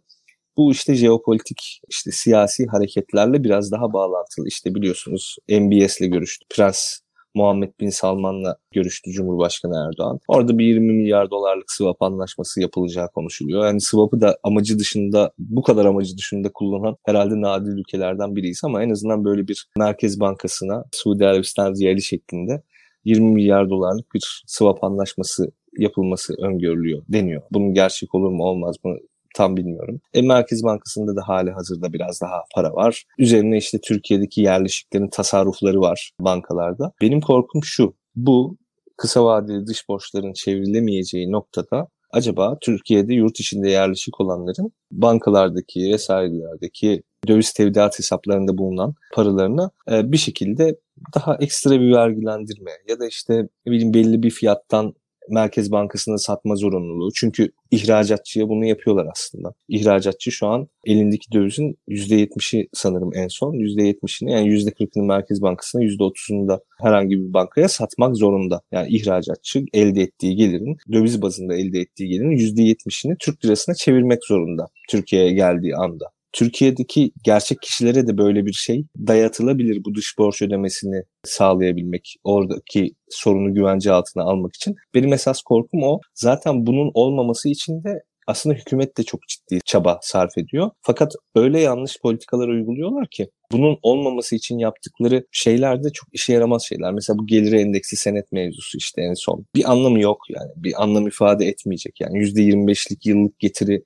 bu 0.57 0.73
işte 0.73 0.95
jeopolitik, 0.95 1.81
işte 1.91 2.11
siyasi 2.11 2.67
hareketlerle 2.67 3.45
biraz 3.45 3.73
daha 3.73 3.93
bağlantılı. 3.93 4.49
İşte 4.49 4.75
biliyorsunuz 4.75 5.37
MBS'le 5.49 6.01
görüştü. 6.01 6.47
Prens 6.51 6.99
Muhammed 7.35 7.73
Bin 7.81 7.91
Salman'la 7.91 8.57
görüştü 8.73 9.11
Cumhurbaşkanı 9.11 9.89
Erdoğan. 9.89 10.19
Orada 10.29 10.59
bir 10.59 10.65
20 10.65 10.93
milyar 10.93 11.31
dolarlık 11.31 11.71
swap 11.71 12.03
anlaşması 12.03 12.61
yapılacağı 12.61 13.09
konuşuluyor. 13.09 13.67
Yani 13.67 13.81
swap'ı 13.81 14.21
da 14.21 14.39
amacı 14.43 14.79
dışında, 14.79 15.33
bu 15.39 15.63
kadar 15.63 15.85
amacı 15.85 16.19
dışında 16.19 16.51
kullanan 16.55 16.97
herhalde 17.07 17.41
nadir 17.41 17.73
ülkelerden 17.73 18.37
biriyiz 18.37 18.61
ama 18.65 18.83
en 18.83 18.91
azından 18.91 19.25
böyle 19.25 19.49
bir 19.49 19.67
Merkez 19.77 20.21
Bankası'na 20.21 20.85
Suudi 20.93 21.27
Arabistan 21.27 21.75
riyali 21.75 22.03
şeklinde 22.03 22.63
20 23.05 23.31
milyar 23.31 23.71
dolarlık 23.71 24.15
bir 24.15 24.43
swap 24.47 24.85
anlaşması 24.85 25.53
yapılması 25.79 26.35
öngörülüyor 26.39 27.03
deniyor. 27.09 27.43
Bunun 27.51 27.75
gerçek 27.75 28.15
olur 28.15 28.31
mu 28.31 28.45
olmaz 28.45 28.77
mı 28.85 28.97
tam 29.37 29.57
bilmiyorum. 29.57 30.01
E, 30.15 30.23
Merkez 30.23 30.65
Bankası'nda 30.65 31.17
da 31.17 31.29
hali 31.29 31.51
hazırda 31.51 31.93
biraz 31.93 32.21
daha 32.21 32.43
para 32.55 32.73
var. 32.73 33.05
Üzerine 33.19 33.59
işte 33.59 33.79
Türkiye'deki 33.81 34.41
yerleşiklerin 34.41 35.09
tasarrufları 35.09 35.81
var 35.81 36.11
bankalarda. 36.21 36.93
Benim 37.01 37.21
korkum 37.21 37.65
şu. 37.65 37.95
Bu 38.17 38.57
kısa 38.97 39.25
vadeli 39.25 39.67
dış 39.67 39.89
borçların 39.89 40.33
çevrilemeyeceği 40.33 41.33
noktada 41.33 41.89
acaba 42.13 42.59
Türkiye'de 42.61 43.15
yurt 43.15 43.41
içinde 43.41 43.71
yerleşik 43.71 44.21
olanların 44.21 44.73
bankalardaki 44.91 45.81
vesairelerdeki 45.93 47.03
döviz 47.29 47.53
tevdiat 47.53 47.99
hesaplarında 47.99 48.59
bulunan 48.59 48.95
paralarına 49.15 49.71
e, 49.91 50.13
bir 50.13 50.17
şekilde 50.17 50.77
daha 51.15 51.37
ekstra 51.41 51.81
bir 51.81 51.93
vergilendirme 51.93 52.71
ya 52.89 53.01
da 53.01 53.07
işte 53.07 53.49
bileyim 53.67 53.95
belli 53.95 54.23
bir 54.23 54.31
fiyattan 54.31 54.95
Merkez 55.31 55.73
Bankası'na 55.73 56.19
satma 56.19 56.57
zorunluluğu. 56.57 57.11
Çünkü 57.15 57.53
ihracatçıya 57.71 58.49
bunu 58.49 58.65
yapıyorlar 58.65 59.07
aslında. 59.13 59.55
İhracatçı 59.69 60.33
şu 60.33 60.47
an 60.47 60.69
elindeki 60.87 61.33
dövizin 61.33 61.79
%70'i 61.89 62.69
sanırım 62.73 63.11
en 63.15 63.29
son. 63.29 63.53
%70'ini 63.53 64.31
yani 64.31 64.49
%40'ını 64.49 65.07
Merkez 65.07 65.43
Bankası'na 65.43 65.83
%30'unu 65.83 66.49
da 66.49 66.61
herhangi 66.81 67.19
bir 67.19 67.33
bankaya 67.33 67.69
satmak 67.69 68.17
zorunda. 68.17 68.61
Yani 68.73 68.89
ihracatçı 68.89 69.65
elde 69.73 70.03
ettiği 70.03 70.37
gelirin, 70.37 70.77
döviz 70.93 71.23
bazında 71.23 71.55
elde 71.55 71.79
ettiği 71.79 72.09
gelirin 72.09 72.37
%70'ini 72.37 73.17
Türk 73.19 73.45
lirasına 73.45 73.75
çevirmek 73.75 74.25
zorunda. 74.25 74.67
Türkiye'ye 74.91 75.33
geldiği 75.33 75.77
anda. 75.77 76.05
Türkiye'deki 76.33 77.13
gerçek 77.25 77.63
kişilere 77.63 78.07
de 78.07 78.19
böyle 78.19 78.47
bir 78.47 78.53
şey 78.53 78.85
dayatılabilir 79.07 79.85
bu 79.85 79.95
dış 79.95 80.19
borç 80.19 80.43
ödemesini 80.43 81.03
sağlayabilmek, 81.25 82.17
oradaki 82.25 82.91
sorunu 83.11 83.55
güvence 83.55 83.93
altına 83.93 84.23
almak 84.23 84.55
için. 84.55 84.75
Benim 84.95 85.13
esas 85.13 85.43
korkum 85.43 85.83
o. 85.83 86.01
Zaten 86.15 86.67
bunun 86.67 86.91
olmaması 86.95 87.49
için 87.49 87.85
de 87.85 88.03
aslında 88.27 88.55
hükümet 88.55 88.99
de 88.99 89.03
çok 89.03 89.21
ciddi 89.29 89.61
çaba 89.65 89.99
sarf 90.03 90.39
ediyor. 90.39 90.71
Fakat 90.83 91.13
öyle 91.35 91.61
yanlış 91.61 92.01
politikalar 92.03 92.49
uyguluyorlar 92.49 93.07
ki 93.11 93.29
bunun 93.53 93.79
olmaması 93.83 94.37
için 94.37 94.59
yaptıkları 94.59 95.27
şeyler 95.33 95.85
de 95.85 95.91
çok 95.93 96.09
işe 96.13 96.33
yaramaz 96.33 96.63
şeyler. 96.63 96.93
Mesela 96.93 97.19
bu 97.19 97.27
gelir 97.27 97.53
endeksi 97.53 97.97
senet 97.97 98.33
mevzusu 98.33 98.79
işte 98.79 99.03
en 99.03 99.15
son. 99.15 99.47
Bir 99.55 99.71
anlamı 99.73 100.01
yok 100.01 100.19
yani. 100.29 100.51
Bir 100.57 100.83
anlam 100.83 101.07
ifade 101.07 101.47
etmeyecek 101.47 102.01
yani. 102.01 102.19
%25'lik 102.19 103.07
yıllık 103.07 103.39
getiri 103.39 103.83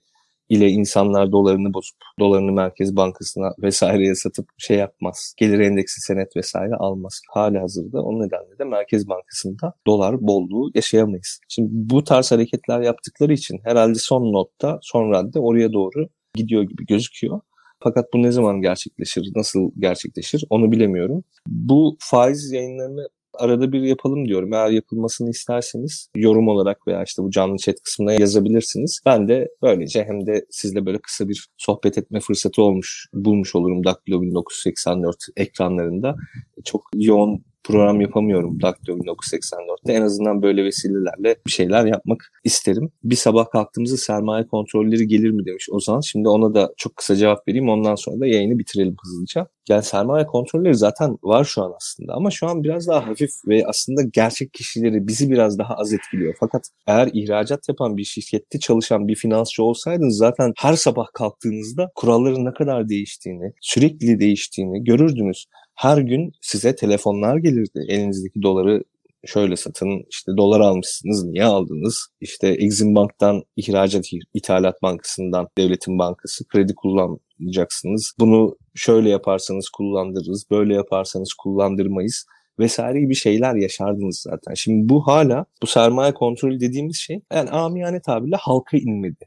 ile 0.49 0.69
insanlar 0.69 1.33
dolarını 1.33 1.75
bozup 1.75 1.97
dolarını 2.21 2.53
Merkez 2.53 2.97
Bankası'na 2.97 3.51
vesaireye 3.63 4.15
satıp 4.15 4.49
şey 4.59 4.77
yapmaz. 4.77 5.35
Gelir 5.37 5.59
endeksi 5.59 6.01
senet 6.01 6.37
vesaire 6.37 6.75
almaz. 6.75 7.21
Hali 7.31 7.59
hazırda 7.59 8.03
o 8.03 8.19
nedenle 8.19 8.59
de 8.59 8.65
Merkez 8.65 9.09
Bankası'nda 9.09 9.73
dolar 9.87 10.27
bolluğu 10.27 10.71
yaşayamayız. 10.75 11.41
Şimdi 11.49 11.69
bu 11.73 12.05
tarz 12.05 12.33
hareketler 12.33 12.81
yaptıkları 12.81 13.33
için 13.33 13.61
herhalde 13.65 13.99
son 13.99 14.33
notta 14.33 14.79
son 14.83 15.11
radde 15.11 15.41
oraya 15.41 15.73
doğru 15.73 16.09
gidiyor 16.35 16.63
gibi 16.63 16.87
gözüküyor. 16.87 17.41
Fakat 17.83 18.13
bu 18.15 18.23
ne 18.23 18.33
zaman 18.33 18.61
gerçekleşir, 18.61 19.33
nasıl 19.37 19.71
gerçekleşir 19.79 20.45
onu 20.51 20.73
bilemiyorum. 20.73 21.25
Bu 21.47 21.97
faiz 22.01 22.53
yayınlarını 22.53 23.09
arada 23.39 23.73
bir 23.73 23.83
yapalım 23.83 24.29
diyorum. 24.29 24.53
Eğer 24.53 24.71
yapılmasını 24.71 25.31
isterseniz 25.31 26.11
yorum 26.17 26.49
olarak 26.49 26.87
veya 26.87 27.03
işte 27.03 27.23
bu 27.23 27.31
canlı 27.31 27.57
chat 27.57 27.81
kısmına 27.81 28.13
yazabilirsiniz. 28.13 29.01
Ben 29.07 29.29
de 29.29 29.49
böylece 29.63 30.05
hem 30.05 30.27
de 30.27 30.47
sizle 30.51 30.87
böyle 30.87 30.99
kısa 30.99 31.29
bir 31.29 31.49
sohbet 31.57 31.99
etme 31.99 32.21
fırsatı 32.21 32.63
olmuş 32.63 33.07
bulmuş 33.13 33.55
olurum 33.55 33.85
Daktilo 33.85 34.23
1984 34.23 35.17
ekranlarında. 35.37 36.17
Çok 36.65 36.83
yoğun 36.95 37.45
program 37.67 38.01
yapamıyorum 38.01 38.63
Daktilo 38.63 38.97
1984'te. 38.97 39.93
En 39.93 40.03
azından 40.03 40.43
böyle 40.43 40.65
vesilelerle 40.65 41.37
bir 41.47 41.53
şeyler 41.53 41.87
yapmak 41.87 42.33
isterim. 42.45 42.91
Bir 43.05 43.17
sabah 43.17 43.51
kalktığımızda 43.51 43.97
sermaye 43.97 44.47
kontrolleri 44.47 45.09
gelir 45.09 45.31
mi 45.31 45.47
demiş 45.47 45.69
Ozan. 45.71 46.01
Şimdi 46.01 46.29
ona 46.29 46.55
da 46.55 46.73
çok 46.77 46.97
kısa 46.97 47.17
cevap 47.17 47.49
vereyim. 47.49 47.69
Ondan 47.69 47.95
sonra 47.95 48.21
da 48.21 48.27
yayını 48.27 48.59
bitirelim 48.59 48.97
hızlıca. 49.05 49.47
Yani 49.69 49.83
sermaye 49.83 50.27
kontrolleri 50.27 50.75
zaten 50.75 51.19
var 51.23 51.45
şu 51.45 51.63
an 51.63 51.73
aslında 51.77 52.15
ama 52.15 52.31
şu 52.31 52.47
an 52.47 52.65
biraz 52.65 52.89
daha 52.89 53.07
hafif 53.07 53.31
ve 53.49 53.67
aslında 53.67 54.03
gerçek 54.13 54.53
kişileri 54.53 55.09
bizi 55.09 55.31
biraz 55.31 55.59
daha 55.59 55.75
az 55.75 55.93
etkiliyor. 55.93 56.35
Fakat 56.41 56.69
eğer 56.87 57.11
ihracat 57.13 57.69
yapan 57.69 57.97
bir 57.97 58.05
şirkette 58.05 58.59
çalışan 58.59 59.09
bir 59.09 59.15
finansçı 59.15 59.63
olsaydınız 59.63 60.17
zaten 60.17 60.53
her 60.59 60.75
sabah 60.75 61.07
kalktığınızda 61.15 61.91
kuralların 61.95 62.45
ne 62.45 62.55
kadar 62.55 62.89
değiştiğini, 62.89 63.53
sürekli 63.61 64.21
değiştiğini 64.21 64.85
görürdünüz 64.85 65.47
her 65.77 65.99
gün 65.99 66.33
size 66.41 66.77
telefonlar 66.77 67.37
gelirdi. 67.37 67.85
Elinizdeki 67.89 68.43
doları 68.43 68.85
şöyle 69.27 69.57
satın 69.57 70.05
işte 70.11 70.33
dolar 70.37 70.61
almışsınız 70.61 71.25
niye 71.25 71.45
aldınız? 71.45 72.09
İşte 72.21 72.49
Exim 72.49 72.95
Bank'tan 72.95 73.43
ihracat 73.57 74.05
ithalat 74.35 74.83
bankasından 74.83 75.49
devletin 75.59 75.99
bankası 75.99 76.49
kredi 76.49 76.75
kullanacaksınız. 76.75 78.13
Bunu 78.21 78.57
şöyle 78.75 79.09
yaparsanız 79.09 79.69
kullandırırız, 79.69 80.47
böyle 80.51 80.75
yaparsanız 80.75 81.33
kullandırmayız 81.33 82.27
vesaire 82.59 83.01
gibi 83.01 83.15
şeyler 83.15 83.55
yaşardınız 83.55 84.19
zaten. 84.21 84.55
Şimdi 84.55 84.89
bu 84.89 85.07
hala 85.07 85.45
bu 85.63 85.67
sermaye 85.67 86.15
kontrolü 86.15 86.61
dediğimiz 86.61 86.97
şey 86.97 87.21
yani 87.33 87.51
amiyane 87.51 88.01
tabirle 88.01 88.37
halka 88.37 88.77
inmedi. 88.77 89.25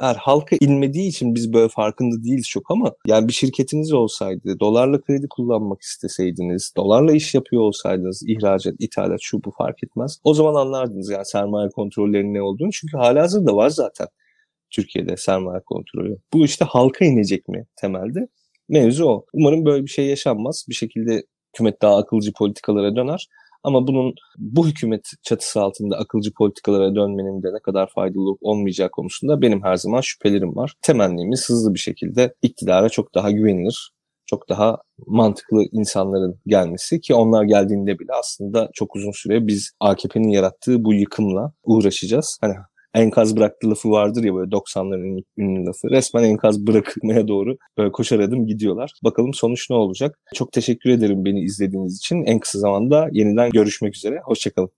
Eğer 0.00 0.14
halka 0.14 0.56
inmediği 0.60 1.08
için 1.08 1.34
biz 1.34 1.52
böyle 1.52 1.68
farkında 1.68 2.24
değiliz 2.24 2.48
çok 2.48 2.70
ama 2.70 2.92
yani 3.06 3.28
bir 3.28 3.32
şirketiniz 3.32 3.92
olsaydı, 3.92 4.60
dolarla 4.60 5.00
kredi 5.00 5.26
kullanmak 5.30 5.80
isteseydiniz, 5.80 6.72
dolarla 6.76 7.12
iş 7.12 7.34
yapıyor 7.34 7.62
olsaydınız, 7.62 8.22
ihracat, 8.28 8.74
ithalat 8.78 9.18
şu 9.22 9.44
bu 9.44 9.50
fark 9.50 9.84
etmez. 9.84 10.20
O 10.24 10.34
zaman 10.34 10.54
anlardınız 10.54 11.10
yani 11.10 11.26
sermaye 11.26 11.68
kontrollerinin 11.68 12.34
ne 12.34 12.42
olduğunu. 12.42 12.70
Çünkü 12.72 12.96
hala 12.96 13.22
hazırda 13.22 13.56
var 13.56 13.68
zaten 13.68 14.08
Türkiye'de 14.70 15.16
sermaye 15.16 15.60
kontrolü. 15.66 16.16
Bu 16.32 16.44
işte 16.44 16.64
halka 16.64 17.04
inecek 17.04 17.48
mi 17.48 17.66
temelde? 17.76 18.28
Mevzu 18.68 19.04
o. 19.04 19.24
Umarım 19.32 19.64
böyle 19.64 19.84
bir 19.84 19.90
şey 19.90 20.06
yaşanmaz. 20.06 20.64
Bir 20.68 20.74
şekilde 20.74 21.22
hükümet 21.54 21.82
daha 21.82 21.96
akılcı 21.96 22.32
politikalara 22.32 22.96
döner. 22.96 23.28
Ama 23.62 23.86
bunun 23.86 24.14
bu 24.38 24.68
hükümet 24.68 25.10
çatısı 25.22 25.60
altında 25.60 25.96
akılcı 25.98 26.30
politikalara 26.34 26.94
dönmenin 26.94 27.42
de 27.42 27.48
ne 27.54 27.58
kadar 27.62 27.90
faydalı 27.94 28.36
olmayacağı 28.40 28.90
konusunda 28.90 29.42
benim 29.42 29.62
her 29.62 29.76
zaman 29.76 30.00
şüphelerim 30.00 30.56
var. 30.56 30.74
Temennimiz 30.82 31.48
hızlı 31.48 31.74
bir 31.74 31.78
şekilde 31.78 32.34
iktidara 32.42 32.88
çok 32.88 33.14
daha 33.14 33.30
güvenilir, 33.30 33.92
çok 34.26 34.48
daha 34.48 34.78
mantıklı 35.06 35.64
insanların 35.72 36.40
gelmesi 36.46 37.00
ki 37.00 37.14
onlar 37.14 37.44
geldiğinde 37.44 37.98
bile 37.98 38.12
aslında 38.12 38.70
çok 38.74 38.96
uzun 38.96 39.12
süre 39.12 39.46
biz 39.46 39.70
AKP'nin 39.80 40.28
yarattığı 40.28 40.84
bu 40.84 40.94
yıkımla 40.94 41.52
uğraşacağız. 41.64 42.38
Hani 42.40 42.54
enkaz 42.94 43.36
bıraktı 43.36 43.70
lafı 43.70 43.90
vardır 43.90 44.24
ya 44.24 44.34
böyle 44.34 44.50
90'ların 44.50 45.24
ünlü 45.38 45.66
lafı. 45.66 45.90
Resmen 45.90 46.24
enkaz 46.24 46.66
bırakmaya 46.66 47.28
doğru 47.28 47.56
böyle 47.78 47.92
koşar 47.92 48.20
adım 48.20 48.46
gidiyorlar. 48.46 48.92
Bakalım 49.04 49.34
sonuç 49.34 49.70
ne 49.70 49.76
olacak? 49.76 50.18
Çok 50.34 50.52
teşekkür 50.52 50.90
ederim 50.90 51.24
beni 51.24 51.40
izlediğiniz 51.40 51.96
için. 51.96 52.24
En 52.24 52.38
kısa 52.38 52.58
zamanda 52.58 53.08
yeniden 53.12 53.50
görüşmek 53.50 53.96
üzere. 53.96 54.20
Hoşçakalın. 54.24 54.70